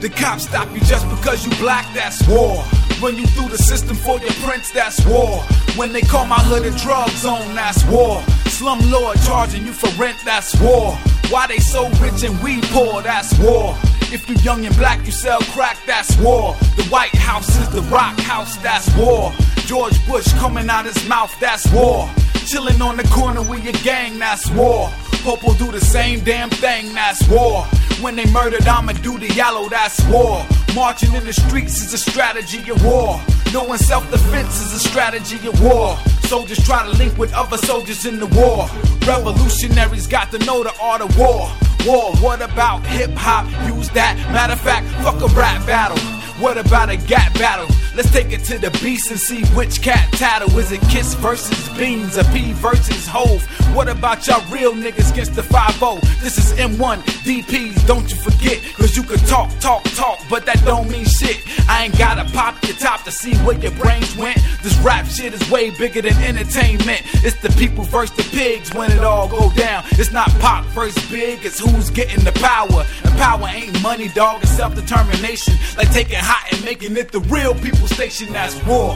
[0.00, 2.64] The cops stop you just because you black, that's war.
[3.02, 5.42] Run you through the system for your prince, that's war.
[5.76, 8.22] When they call my hood a drug zone, that's war.
[8.46, 10.96] Slum lord charging you for rent, that's war.
[11.28, 13.76] Why they so rich and we poor, that's war.
[14.10, 16.56] If you young and black, you sell crack, that's war.
[16.76, 19.34] The White House is the rock house, that's war.
[19.66, 22.08] George Bush coming out his mouth, that's war.
[22.48, 24.90] Chilling on the corner with your gang, that's war.
[25.22, 27.64] Pope will do the same damn thing, that's war.
[28.00, 30.46] When they murdered I'ma do the yellow, that's war.
[30.74, 33.20] Marching in the streets is a strategy of war.
[33.52, 35.98] Knowing self-defense is a strategy of war.
[36.22, 38.66] Soldiers try to link with other soldiers in the war.
[39.06, 41.50] Revolutionaries got to know the art of war.
[41.84, 43.44] War, what about hip hop?
[43.68, 44.16] Use that.
[44.32, 46.17] Matter of fact, fuck a rap battle.
[46.38, 47.66] What about a gap battle?
[47.96, 50.56] Let's take it to the beast and see which cat tattle.
[50.56, 53.42] Is it Kiss versus Beans or P versus Hove?
[53.74, 55.80] What about y'all real niggas against the 5
[56.20, 58.62] This is M1 DPs, don't you forget.
[58.76, 61.42] Cause you can talk, talk, talk, but that don't mean shit.
[61.68, 64.38] I ain't gotta pop your top to see where your brains went.
[64.62, 67.02] This rap shit is way bigger than entertainment.
[67.24, 69.82] It's the people versus the pigs when it all go down.
[69.92, 72.86] It's not pop versus big, it's who's getting the power.
[73.04, 75.54] And power ain't money, dog, it's self-determination.
[75.76, 78.90] Like taking hot and making it the real people station that's war.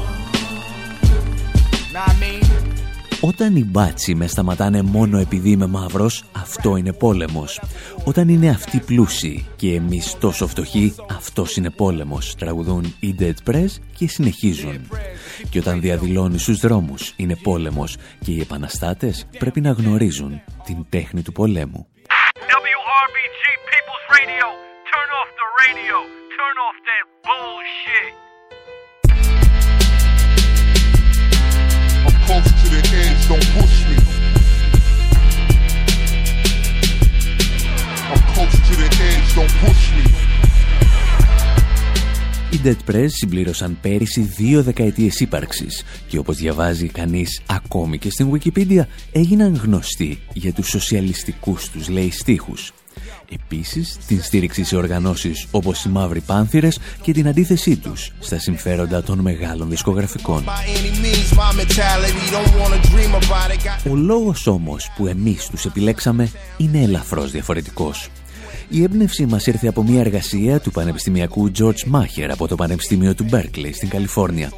[1.94, 2.42] Nah, I mean.
[3.24, 7.60] Όταν οι μπάτσι με σταματάνε μόνο επειδή είμαι μαύρος, αυτό είναι πόλεμος.
[8.04, 13.68] Όταν είναι αυτοί πλούσιοι και εμείς τόσο φτωχοί, αυτός είναι πόλεμος, τραγουδούν οι Dead Press
[13.96, 14.90] και συνεχίζουν.
[15.50, 21.22] Και όταν διαδηλώνει στους δρόμους, είναι πόλεμος και οι επαναστάτες πρέπει να γνωρίζουν την τέχνη
[21.22, 21.86] του πολέμου.
[22.72, 24.46] WRBG People's Radio,
[24.90, 28.12] turn off the radio, turn off that bullshit.
[32.06, 33.96] I'm close to the edge, don't push me.
[38.12, 40.04] I'm close to the edge, don't push me.
[42.50, 48.30] Οι Dead Press συμπλήρωσαν πέρυσι δύο δεκαετίες ύπαρξης και όπως διαβάζει κανείς ακόμη και στην
[48.32, 52.72] Wikipedia έγιναν γνωστοί για τους σοσιαλιστικούς τους λέει στίχους.
[53.32, 59.02] Επίσης, την στήριξη σε οργανώσεις όπως οι Μαύροι Πάνθυρες και την αντίθεσή τους στα συμφέροντα
[59.02, 60.44] των μεγάλων δισκογραφικών.
[63.90, 68.08] Ο λόγος όμως που εμείς τους επιλέξαμε είναι ελαφρώς διαφορετικός.
[68.68, 73.26] Η έμπνευση μας ήρθε από μια εργασία του πανεπιστημιακού George Macher από το Πανεπιστήμιο του
[73.30, 74.52] Berkeley στην Καλιφόρνια.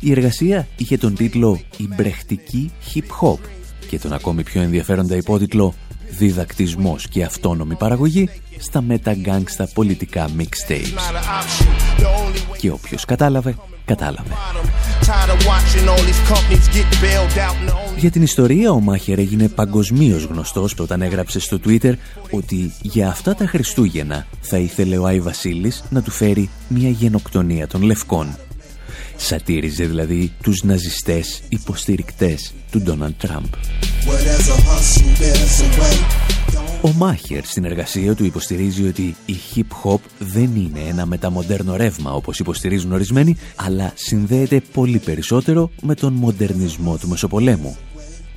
[0.00, 3.38] Η εργασία είχε τον τίτλο «Η μπρεχτική hip hop»
[3.88, 5.74] και τον ακόμη πιο ενδιαφέροντα υπότιτλο
[6.10, 10.92] «Διδακτισμός και αυτόνομη παραγωγή στα μεταγκάγκστα πολιτικά mixtapes».
[12.58, 14.30] Και όποιος κατάλαβε, κατάλαβε.
[17.96, 21.94] Για την ιστορία ο Μάχερ έγινε παγκοσμίως γνωστός όταν έγραψε στο Twitter
[22.30, 27.66] ότι για αυτά τα Χριστούγεννα θα ήθελε ο Άι Βασίλης να του φέρει μια γενοκτονία
[27.66, 28.36] των Λευκών.
[29.16, 33.44] Σατήριζε δηλαδή τους ναζιστές υποστηρικτές του Ντόναλντ Τραμπ.
[36.82, 42.38] Ο Μάχερ στην εργασία του υποστηρίζει ότι η hip-hop δεν είναι ένα μεταμοντέρνο ρεύμα όπως
[42.38, 47.76] υποστηρίζουν ορισμένοι, αλλά συνδέεται πολύ περισσότερο με τον μοντερνισμό του Μεσοπολέμου.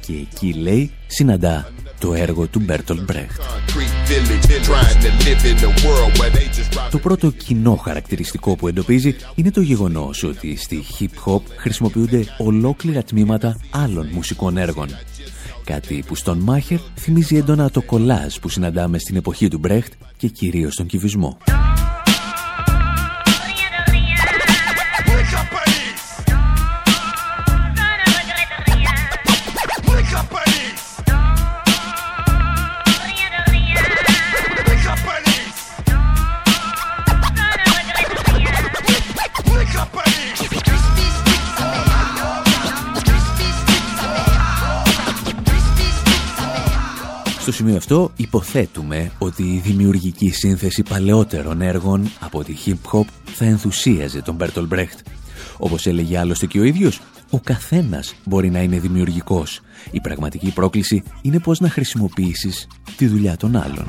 [0.06, 3.42] Και εκεί, λέει, συναντά το έργο του Μπέρτολ Μπρέχτ.
[6.92, 13.60] Το πρώτο κοινό χαρακτηριστικό που εντοπίζει είναι το γεγονός ότι στη hip-hop χρησιμοποιούνται ολόκληρα τμήματα
[13.72, 14.88] άλλων μουσικών έργων.
[15.64, 20.28] Κάτι που στον Μάχερ θυμίζει έντονα το κολάζ που συναντάμε στην εποχή του Μπρέχτ και
[20.28, 21.38] κυρίως τον κυβισμό.
[47.60, 54.36] Σημείο αυτό υποθέτουμε ότι η δημιουργική σύνθεση παλαιότερων έργων από τη hip-hop θα ενθουσίαζε τον
[54.36, 55.00] Μπέρτολ Μπρέχτ.
[55.58, 59.62] Όπως έλεγε άλλωστε και ο ίδιος, ο καθένας μπορεί να είναι δημιουργικός.
[59.92, 62.68] Η πραγματική πρόκληση είναι πώς να χρησιμοποιήσεις
[62.98, 63.86] τη δουλειά των άλλων.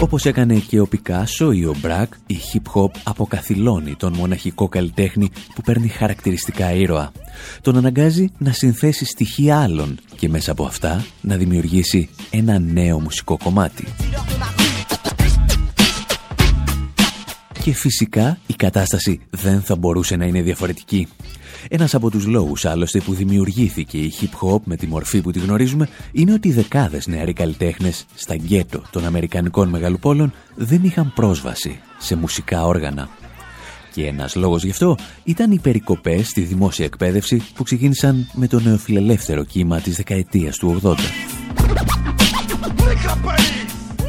[0.00, 5.62] Όπως έκανε και ο Πικάσο ή ο Μπρακ, η hip-hop αποκαθιλώνει τον μοναχικό καλλιτέχνη που
[5.62, 7.12] παίρνει χαρακτηριστικά ήρωα.
[7.60, 13.38] Τον αναγκάζει να συνθέσει στοιχεία άλλων και μέσα από αυτά να δημιουργήσει ένα νέο μουσικό
[13.42, 13.84] κομμάτι.
[17.62, 21.08] Και φυσικά η κατάσταση δεν θα μπορούσε να είναι διαφορετική.
[21.68, 25.88] Ένας από τους λόγους άλλωστε που δημιουργήθηκε η hip-hop με τη μορφή που τη γνωρίζουμε
[26.12, 32.66] είναι ότι δεκάδες νεαροί καλλιτέχνες στα γκέτο των Αμερικανικών μεγαλοπόλων δεν είχαν πρόσβαση σε μουσικά
[32.66, 33.08] όργανα.
[33.92, 38.60] Και ένας λόγος γι' αυτό ήταν οι περικοπές στη δημόσια εκπαίδευση που ξεκίνησαν με το
[38.60, 40.96] νεοφιλελεύθερο κύμα της δεκαετίας του 80.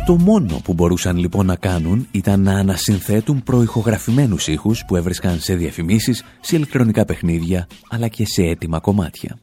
[0.09, 5.55] Το μόνο που μπορούσαν λοιπόν να κάνουν ήταν να ανασυνθέτουν προηχογραφημένους ήχους που έβρισκαν σε
[5.55, 9.37] διαφημίσεις, σε ηλεκτρονικά παιχνίδια, αλλά και σε έτοιμα κομμάτια.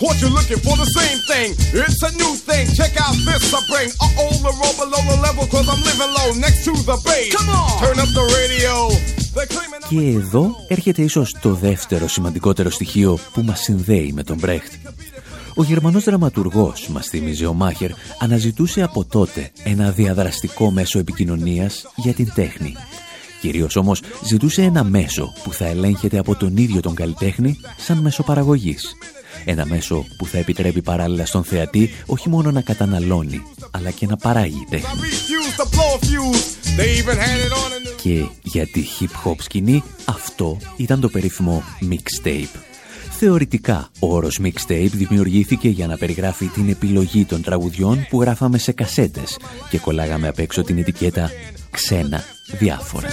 [0.00, 1.48] Caught you looking for the same thing.
[1.82, 2.64] It's a new thing.
[2.80, 3.90] Check out this I bring.
[4.06, 7.32] Uh-oh, the roll below the level cause I'm living low next to the base.
[7.36, 7.68] Come on!
[7.82, 8.74] Turn up the radio.
[9.88, 14.72] Και εδώ έρχεται ίσως το δεύτερο σημαντικότερο στοιχείο που μας συνδέει με τον Μπρέχτ.
[15.54, 22.12] Ο Γερμανός δραματουργός, μας θύμιζε ο Μάχερ, αναζητούσε από τότε ένα διαδραστικό μέσο επικοινωνίας για
[22.12, 22.74] την τέχνη.
[23.40, 28.22] Κυρίως όμως ζητούσε ένα μέσο που θα ελέγχεται από τον ίδιο τον καλλιτέχνη σαν μέσο
[28.22, 28.96] παραγωγής.
[29.44, 34.16] Ένα μέσο που θα επιτρέπει παράλληλα στον θεατή όχι μόνο να καταναλώνει, αλλά και να
[34.16, 35.00] παράγει τέχνη.
[38.02, 42.58] Και για τη hip-hop σκηνή αυτό ήταν το περίφημο mixtape.
[43.20, 48.72] Θεωρητικά, ο όρος mixtape δημιουργήθηκε για να περιγράφει την επιλογή των τραγουδιών που γράφαμε σε
[48.72, 49.38] κασέτες
[49.70, 51.30] και κολλάγαμε απ' έξω την ετικέτα
[51.70, 52.24] «Ξένα
[52.58, 53.08] διάφορα».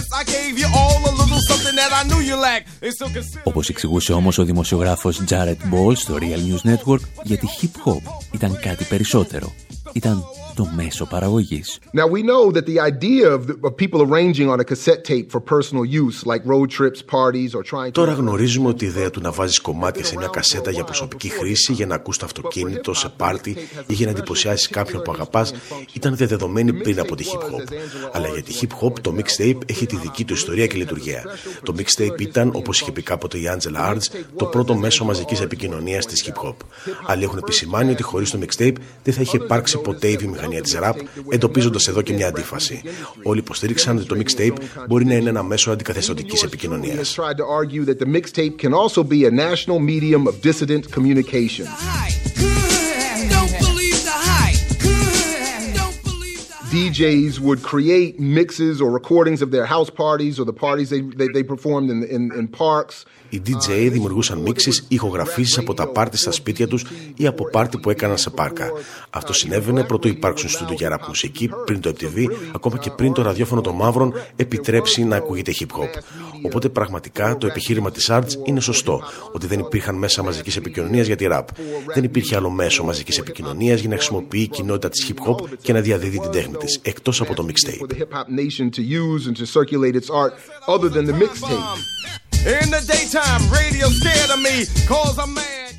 [3.43, 8.59] Όπως εξηγούσε όμως ο δημοσιογράφος Jared Ball στο Real News Network, γιατί hip hop ήταν
[8.61, 9.53] κάτι περισσότερο.
[9.93, 10.23] Ήταν
[10.55, 11.79] το μέσο παραγωγής.
[11.93, 15.27] Now we know that the idea of, the, of people arranging on a cassette tape
[15.33, 19.09] for personal use like road trips, parties or trying to Τώρα γνωρίζουμε ότι η ιδέα
[19.09, 22.93] του να βάζεις κομμάτια σε μια κασέτα για προσωπική χρήση, για να ακούς το αυτοκίνητο,
[22.93, 23.55] σε πάρτι
[23.87, 25.53] ή για να εντυπωσιάσεις κάποιον που αγαπάς
[25.93, 27.75] ήταν διαδεδομένη πριν από τη hip hop.
[28.11, 31.23] Αλλά για τη hip hop το mixtape έχει τη δική του ιστορία και λειτουργία.
[31.63, 36.05] Το mixtape ήταν, όπως είχε πει κάποτε η Angela Arts, το πρώτο μέσο μαζικής επικοινωνίας
[36.05, 36.55] της hip hop.
[37.05, 40.61] Άλλοι έχουν επισημάνει ότι χωρίς το mixtape δεν θα είχε υπάρξει ποτέ η βιομηχανία βιομηχανία
[40.61, 40.97] της ραπ,
[41.29, 42.81] εντοπίζοντας εδώ και μια αντίφαση.
[43.23, 47.17] Όλοι υποστήριξαν ότι το mixtape μπορεί να είναι ένα μέσο αντικαθεστωτικής επικοινωνίας.
[63.35, 67.89] Οι DJ δημιουργούσαν μίξεις, ηχογραφήσεις από τα πάρτι στα σπίτια τους ή από πάρτι που
[67.89, 68.71] έκαναν σε πάρκα.
[69.09, 73.21] Αυτό συνέβαινε πρωτού υπάρξουν στούντο για ραπ μουσική, πριν το MTV, ακόμα και πριν το
[73.21, 75.89] ραδιόφωνο των μαύρων επιτρέψει να ακούγεται hip hop.
[76.45, 81.15] Οπότε πραγματικά το επιχείρημα της Arts είναι σωστό, ότι δεν υπήρχαν μέσα μαζικής επικοινωνίας για
[81.15, 81.45] τη rap.
[81.93, 85.73] Δεν υπήρχε άλλο μέσο μαζικής επικοινωνίας για να χρησιμοποιεί η κοινότητα της hip hop και
[85.73, 87.87] να διαδίδει την τέχνη της, εκτός από το mixtape;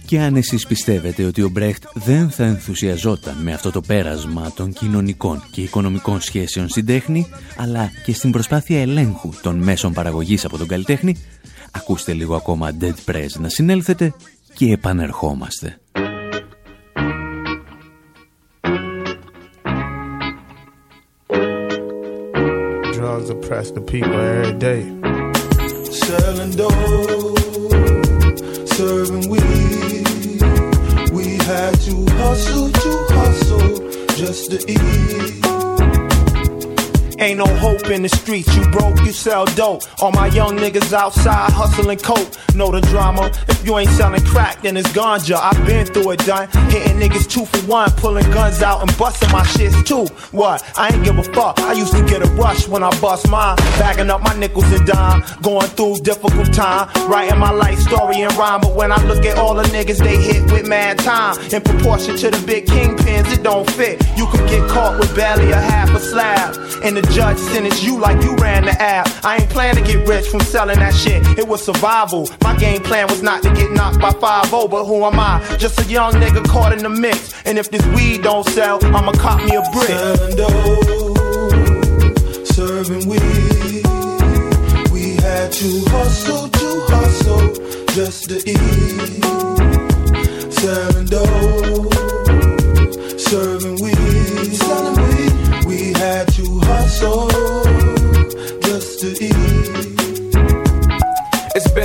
[0.07, 4.73] Και αν εσείς πιστεύετε ότι ο Μπρέχτ δεν θα ενθουσιαζόταν με αυτό το πέρασμα των
[4.73, 10.59] κοινωνικών και οικονομικών σχέσεων στην τέχνη, αλλά και στην προσπάθεια ελέγχου των μέσων παραγωγής από
[10.59, 11.17] τον καλλιτέχνη,
[11.71, 14.15] ακούστε λίγο ακόμα Dead Press να συνέλθετε
[14.55, 15.81] και επανερχόμαστε.
[22.97, 25.16] Drugs oppress the people every day.
[25.97, 27.39] Selling dope,
[28.69, 30.43] serving weed.
[31.11, 35.46] We had to hustle to hustle just to eat.
[37.19, 38.55] Ain't no hope in the streets.
[38.55, 39.83] You broke, you sell dope.
[40.03, 42.29] All my young niggas outside hustling coke.
[42.55, 43.31] Know the drama.
[43.49, 45.37] If you ain't selling crack, then it's ganja.
[45.41, 46.49] I've been through it, done.
[46.71, 50.13] Hitting niggas two for one, pulling guns out and busting my shits too.
[50.37, 50.63] What?
[50.77, 51.59] I ain't give a fuck.
[51.61, 53.57] I used to get a rush when I bust mine.
[53.79, 55.25] Bagging up my nickels and dime.
[55.41, 56.89] Going through difficult time.
[57.09, 58.61] Writing my life story in rhyme.
[58.61, 61.39] But when I look at all the niggas they hit with mad time.
[61.51, 64.05] In proportion to the big kingpins, it don't fit.
[64.19, 66.55] You could get caught with barely a half a slab.
[66.83, 69.09] And the judge sentence you like you ran the app.
[69.25, 71.27] I ain't plan to get rich from selling that shit.
[71.39, 72.29] It was survival.
[72.43, 75.41] My game plan was not to get knocked by 5 0, but who am I?
[75.59, 77.35] Just a young nigga caught in the mix.
[77.45, 79.89] And if this weed don't sell, I'ma cop me a brick.
[79.89, 83.85] Selling dope, serving weed.
[84.93, 87.55] We had to hustle to hustle
[87.95, 89.23] just to eat.
[90.53, 91.95] Selling dope,
[93.19, 93.76] serving
[96.97, 97.46] soul.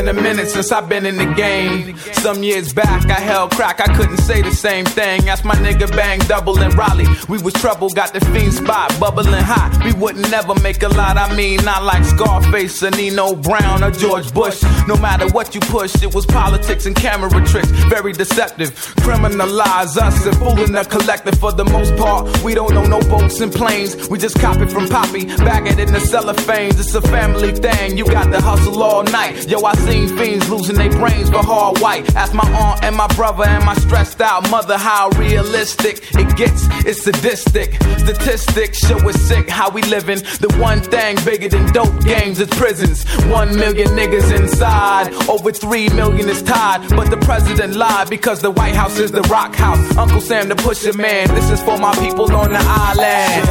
[0.04, 1.96] Been a minute since I've been in the game.
[2.14, 5.30] Some years back, I held crack, I couldn't say the same thing.
[5.30, 7.08] Ask my nigga Bang Double in Raleigh.
[7.30, 9.80] We was trouble, got the fiend spot, bubbling hot.
[9.84, 13.92] We wouldn't never make a lot, I mean, not like Scarface or Nino Brown or
[13.92, 14.64] George Bush.
[14.88, 18.72] No matter what you push, it was politics and camera tricks, very deceptive.
[19.06, 22.44] Criminalize us and fooling the collective for the most part.
[22.44, 25.94] We don't know no boats and planes, we just copy from Poppy, bag it in
[25.94, 26.80] the cellophanes.
[26.80, 29.48] It's a family thing, you got to hustle all night.
[29.48, 32.16] Yo, I seen fiends losing their brains for hard white.
[32.16, 36.68] Ask my aunt and my brother and my stressed out mother how realistic it gets.
[36.86, 37.74] It's sadistic.
[37.98, 40.20] Statistics show us sick how we living.
[40.40, 43.04] The one thing bigger than dope games is prisons.
[43.26, 45.14] One million niggas inside.
[45.30, 46.90] Over three million is tied.
[46.90, 49.98] But the president lied because the White House is the rock house.
[49.98, 51.28] Uncle Sam the pusher man.
[51.36, 53.44] This is for my people on the island.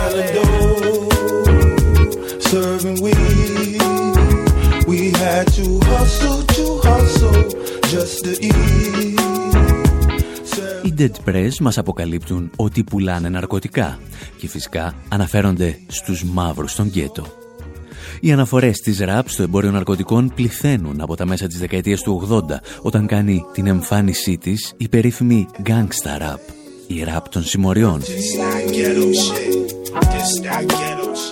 [2.42, 3.79] Serving weed.
[5.20, 7.42] We had to hustle to hustle
[7.92, 9.20] just to eat.
[10.82, 13.98] Οι Dead Press μας αποκαλύπτουν ότι πουλάνε ναρκωτικά
[14.36, 17.26] και φυσικά αναφέρονται στους μαύρους στον γκέτο.
[18.20, 22.40] Οι αναφορές της ραπ στο εμπόριο ναρκωτικών πληθαίνουν από τα μέσα της δεκαετίας του 80
[22.82, 26.40] όταν κάνει την εμφάνισή της η περίφημη gangsta rap,
[26.86, 28.02] η ραπ των συμμοριών.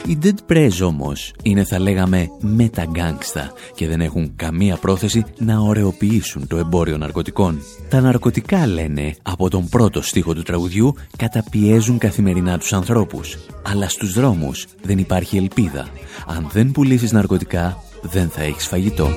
[0.06, 6.46] Οι Dead Prez όμως είναι θα λέγαμε μεταγκάγκστα και δεν έχουν καμία πρόθεση να ωρεοποιήσουν
[6.46, 7.62] το εμπόριο ναρκωτικών.
[7.88, 13.38] Τα ναρκωτικά λένε από τον πρώτο στίχο του τραγουδιού καταπιέζουν καθημερινά τους ανθρώπους.
[13.62, 15.88] Αλλά στους δρόμους δεν υπάρχει ελπίδα.
[16.26, 19.08] Αν δεν πουλήσεις ναρκωτικά δεν θα έχεις φαγητό.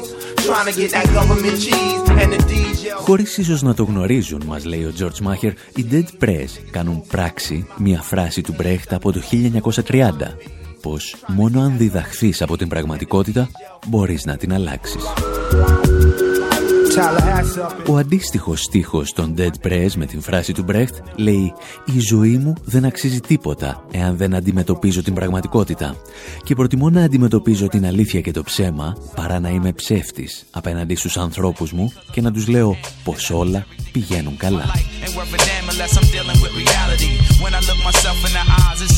[2.97, 7.67] Χωρίς ίσως να το γνωρίζουν, μας λέει ο George Maher, οι Dead Press κάνουν πράξη
[7.77, 10.37] μια φράση του Brecht από το 1930,
[10.81, 13.49] πως μόνο αν διδαχθείς από την πραγματικότητα
[13.87, 15.03] μπορείς να την αλλάξεις.
[17.87, 21.53] Ο αντίστοιχος στίχος των Dead Press με την φράση του Brecht λέει
[21.85, 25.95] «Η ζωή μου δεν αξίζει τίποτα εάν δεν αντιμετωπίζω την πραγματικότητα
[26.43, 31.17] και προτιμώ να αντιμετωπίζω την αλήθεια και το ψέμα παρά να είμαι ψεύτης απέναντι στους
[31.17, 34.65] ανθρώπους μου και να τους λέω πως όλα πηγαίνουν καλά».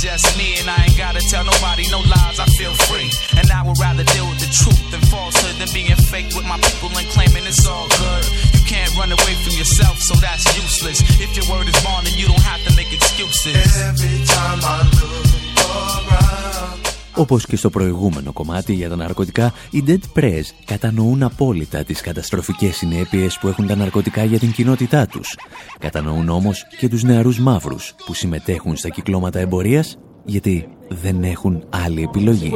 [0.04, 2.38] Just me, and I ain't gotta tell nobody no lies.
[2.38, 3.08] I feel free,
[3.40, 6.60] and I would rather deal with the truth than falsehood than being fake with my
[6.60, 8.28] people and claiming it's all good.
[8.52, 11.00] You can't run away from yourself, so that's useless.
[11.24, 13.56] If your word is bond, then you don't have to make excuses.
[13.80, 15.24] Every time I look
[15.72, 16.93] around.
[17.16, 22.76] Όπως και στο προηγούμενο κομμάτι για τα ναρκωτικά, οι Dead Press κατανοούν απόλυτα τις καταστροφικές
[22.76, 25.38] συνέπειες που έχουν τα ναρκωτικά για την κοινότητά τους.
[25.80, 32.02] Κατανοούν όμως και τους νεαρούς μαύρους που συμμετέχουν στα κυκλώματα εμπορίας γιατί δεν έχουν άλλη
[32.02, 32.54] επιλογή.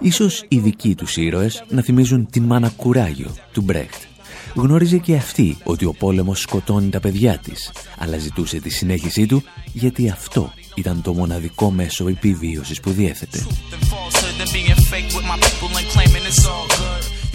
[0.00, 4.02] Ίσως οι δικοί τους ήρωες να θυμίζουν την μάνα κουράγιο του Μπρέχτ.
[4.54, 9.42] Γνώριζε και αυτή ότι ο πόλεμος σκοτώνει τα παιδιά της, αλλά ζητούσε τη συνέχισή του
[9.72, 13.46] γιατί αυτό ήταν το μοναδικό μέσο επιβίωσης που διέθετε.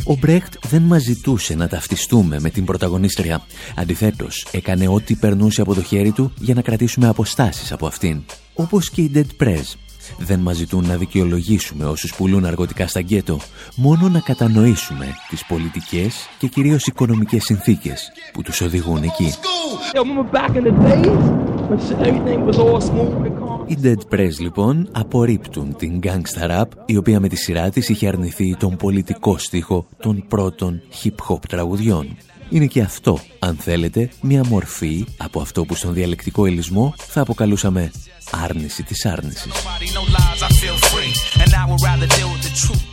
[0.04, 3.46] Ο Μπρέχτ δεν μας ζητούσε να ταυτιστούμε με την πρωταγωνίστρια.
[3.76, 8.24] Αντιθέτως, έκανε ό,τι περνούσε από το χέρι του για να κρατήσουμε αποστάσεις από αυτήν.
[8.54, 9.89] Όπως και οι Dead Press.
[10.18, 13.40] Δεν μας ζητούν να δικαιολογήσουμε όσους πουλούν αργοτικά στα γκέτο,
[13.76, 19.34] μόνο να κατανοήσουμε τις πολιτικές και κυρίως οικονομικές συνθήκες που τους οδηγούν εκεί.
[23.66, 28.08] Οι Dead Press λοιπόν απορρίπτουν την gangsta rap η οποία με τη σειρά της είχε
[28.08, 32.18] αρνηθεί τον πολιτικό στίχο των πρώτων hip-hop τραγουδιών.
[32.50, 37.92] Είναι και αυτό, αν θέλετε, μια μορφή από αυτό που στον διαλεκτικό ελισμό θα αποκαλούσαμε
[38.32, 39.52] άρνηση της άρνησης.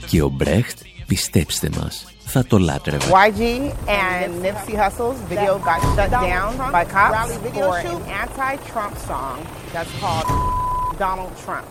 [0.07, 3.05] Και ο Μπρέχτ, πιστέψτε μας, θα το λάτρευε.
[3.11, 3.41] YG
[3.87, 9.37] and Nipsey Hussle's video got shut down by cops for an anti-Trump song
[9.73, 10.27] that's called
[10.99, 11.67] Donald Trump.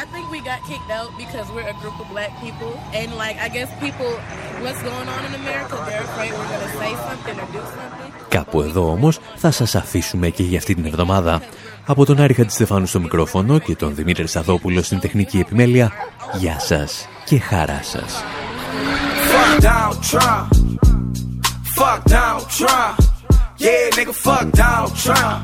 [0.00, 3.36] I think we got kicked out because we're a group of black people and like
[3.46, 4.10] I guess people
[4.62, 8.12] what's going on in America they're afraid we're going to say something or do something.
[8.28, 11.42] Κάπου εδώ όμως θα σας αφήσουμε και για αυτή την εβδομάδα.
[11.86, 15.92] Από τον Άρη Χατζηστεφάνου στο μικρόφωνο και τον Δημήτρη Σαδόπουλο στην τεχνική επιμέλεια,
[16.38, 18.22] γεια σας και χαρά σας.
[19.32, 20.48] Fuck Donald Trump.
[21.78, 22.94] Fuck Donald Trump.
[23.64, 25.40] Yeah, nigga, fuck Donald Trump.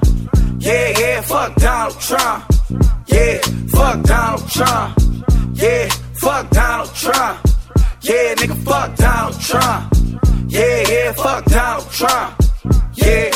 [0.59, 2.58] Yeah, yeah, fuck Donald Trump.
[2.71, 3.39] Yeah,
[3.69, 4.99] fuck Donald Trump.
[5.55, 7.41] Yeah, fuck Donald Trump.
[8.03, 9.95] Yeah, nigga, fuck Donald Trump.
[10.49, 12.41] Yeah, yeah, fuck Donald Trump.
[12.95, 13.31] Yeah.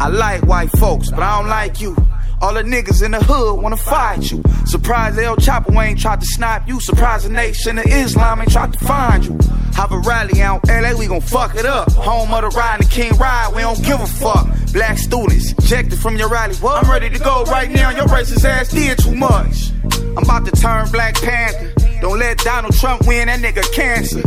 [0.00, 1.96] I like white folks, but I don't like you.
[2.44, 4.42] All the niggas in the hood wanna fight you.
[4.66, 6.78] Surprise El Chapo ain't tried to snipe you.
[6.78, 9.38] Surprise the nation of Islam ain't tried to find you.
[9.72, 11.90] Have a rally out LA, we gon' fuck it up.
[11.92, 14.46] Home of the ride and the King Ride, we don't give a fuck.
[14.74, 16.54] Black students, ejected from your rally.
[16.56, 16.84] What?
[16.84, 19.70] I'm ready to go right now, your racist ass did too much.
[20.14, 21.72] I'm about to turn Black Panther.
[22.02, 24.20] Don't let Donald Trump win, that nigga cancer.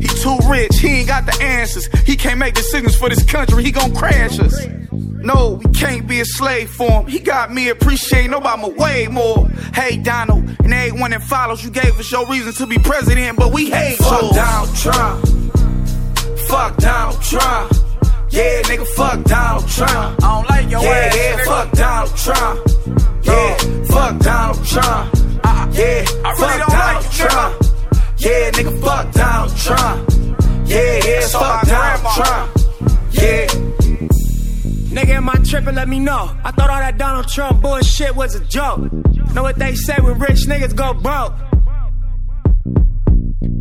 [0.00, 1.86] He too rich, he ain't got the answers.
[2.06, 4.68] He can't make decisions for this country, he gon' crash us.
[5.26, 7.06] No, we can't be a slave for him.
[7.08, 9.48] He got me appreciating Obama way more.
[9.74, 13.52] Hey, Donald, and everyone that follows, you gave us your reason to be president, but
[13.52, 14.36] we hate Fuck yours.
[14.36, 15.26] Donald Trump.
[16.46, 17.72] Fuck Donald Trump.
[18.30, 20.22] Yeah, nigga, fuck Donald Trump.
[20.22, 21.16] I don't like your yeah, ass.
[21.16, 22.60] Yeah, fuck Donald Trump.
[23.24, 23.56] Yeah,
[23.86, 25.14] fuck Donald Trump.
[25.42, 27.62] Uh, yeah, I really fuck don't Donald like Trump.
[28.18, 30.68] Yeah, nigga, fuck Donald Trump.
[30.68, 32.56] Yeah, yeah, fuck Donald Trump.
[33.10, 33.65] Yeah.
[34.96, 35.74] Nigga, am I tripping?
[35.74, 36.34] Let me know.
[36.42, 38.90] I thought all that Donald Trump bullshit was a joke.
[39.34, 41.34] Know what they say when rich niggas go broke?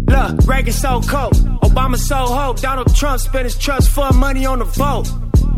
[0.07, 4.59] Look, Reagan so cold, Obama so hope, Donald Trump spent his trust fund money on
[4.59, 5.11] the vote.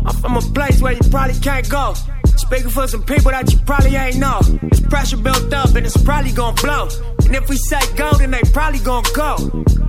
[0.04, 1.94] I'm from a place where you probably can't go.
[2.34, 4.40] Speaking for some people that you probably ain't know.
[4.40, 6.88] There's pressure built up and it's probably gonna blow.
[7.24, 9.36] And if we say go, then they probably gonna go.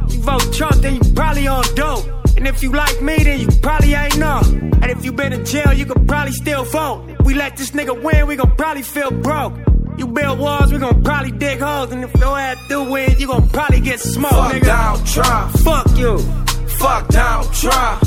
[0.10, 2.19] You vote Trump, then you probably on dope.
[2.40, 4.40] And if you like me, then you probably ain't know.
[4.46, 7.04] And if you been in jail, you could probably still vote.
[7.10, 9.58] If we let this nigga win, we gon' probably feel broke.
[9.98, 11.92] You build walls, we gon' probably dig holes.
[11.92, 14.64] And if your ass do win, you gon' probably get smoked, fuck nigga.
[14.64, 15.52] Donald Trump.
[15.58, 16.18] Fuck you.
[16.80, 18.04] Fuck Donald Trump.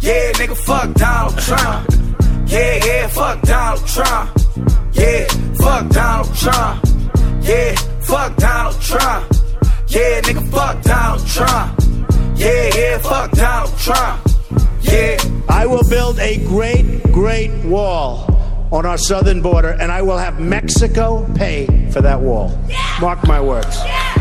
[0.00, 1.88] Yeah, nigga, fuck Donald Trump.
[2.50, 4.30] Yeah, yeah, fuck Donald Trump.
[4.92, 5.24] Yeah,
[5.54, 6.84] fuck Donald Trump.
[7.42, 9.32] Yeah, fuck Donald Trump.
[9.86, 11.77] Yeah, nigga, fuck Donald Trump.
[12.38, 14.26] Yeah, yeah, fuck Donald Trump.
[14.80, 15.18] Yeah.
[15.48, 18.24] I will build a great, great wall
[18.70, 22.56] on our southern border, and I will have Mexico pay for that wall.
[22.68, 22.98] Yeah.
[23.00, 23.76] Mark my words.
[23.84, 24.17] Yeah.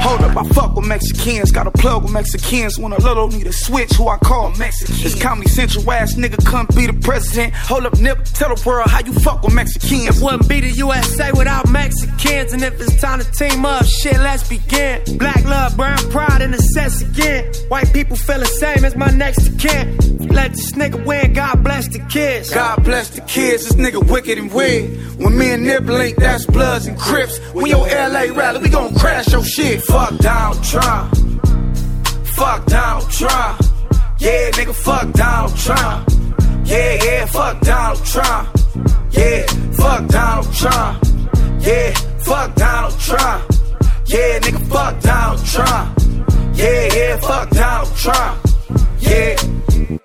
[0.00, 1.50] Hold up, I fuck with Mexicans.
[1.50, 2.78] Got a plug with Mexicans.
[2.78, 4.94] When a little need a switch, who I call Mexican.
[5.02, 7.54] This Comedy Central ass nigga couldn't be the president.
[7.54, 10.18] Hold up, Nip, tell the world how you fuck with Mexicans.
[10.18, 12.52] It wouldn't be the USA without Mexicans.
[12.52, 15.02] And if it's time to team up, shit, let's begin.
[15.18, 17.52] Black love, brown pride, and the sense again.
[17.68, 19.96] White people feel the same as my next kin.
[20.28, 22.50] Let this nigga win, God bless the kids.
[22.52, 25.18] God bless the kids, this nigga wicked and weird.
[25.18, 27.38] When me and Nip link, that's Bloods and Crips.
[27.52, 29.82] When your LA rally, we gon' crash your shit.
[29.88, 31.14] Fuck Donald Trump.
[32.36, 33.60] Fuck Donald Trump.
[34.20, 36.08] Yeah, nigga, fuck Donald Trump.
[36.66, 38.48] Yeah, yeah, fuck Donald Trump.
[39.12, 41.04] Yeah, fuck Donald Trump.
[41.60, 43.44] Yeah, fuck Donald Trump.
[44.06, 45.98] Yeah, nigga, fuck Donald Trump.
[46.54, 48.40] Yeah, yeah, fuck Donald Trump.
[49.00, 49.97] Yeah.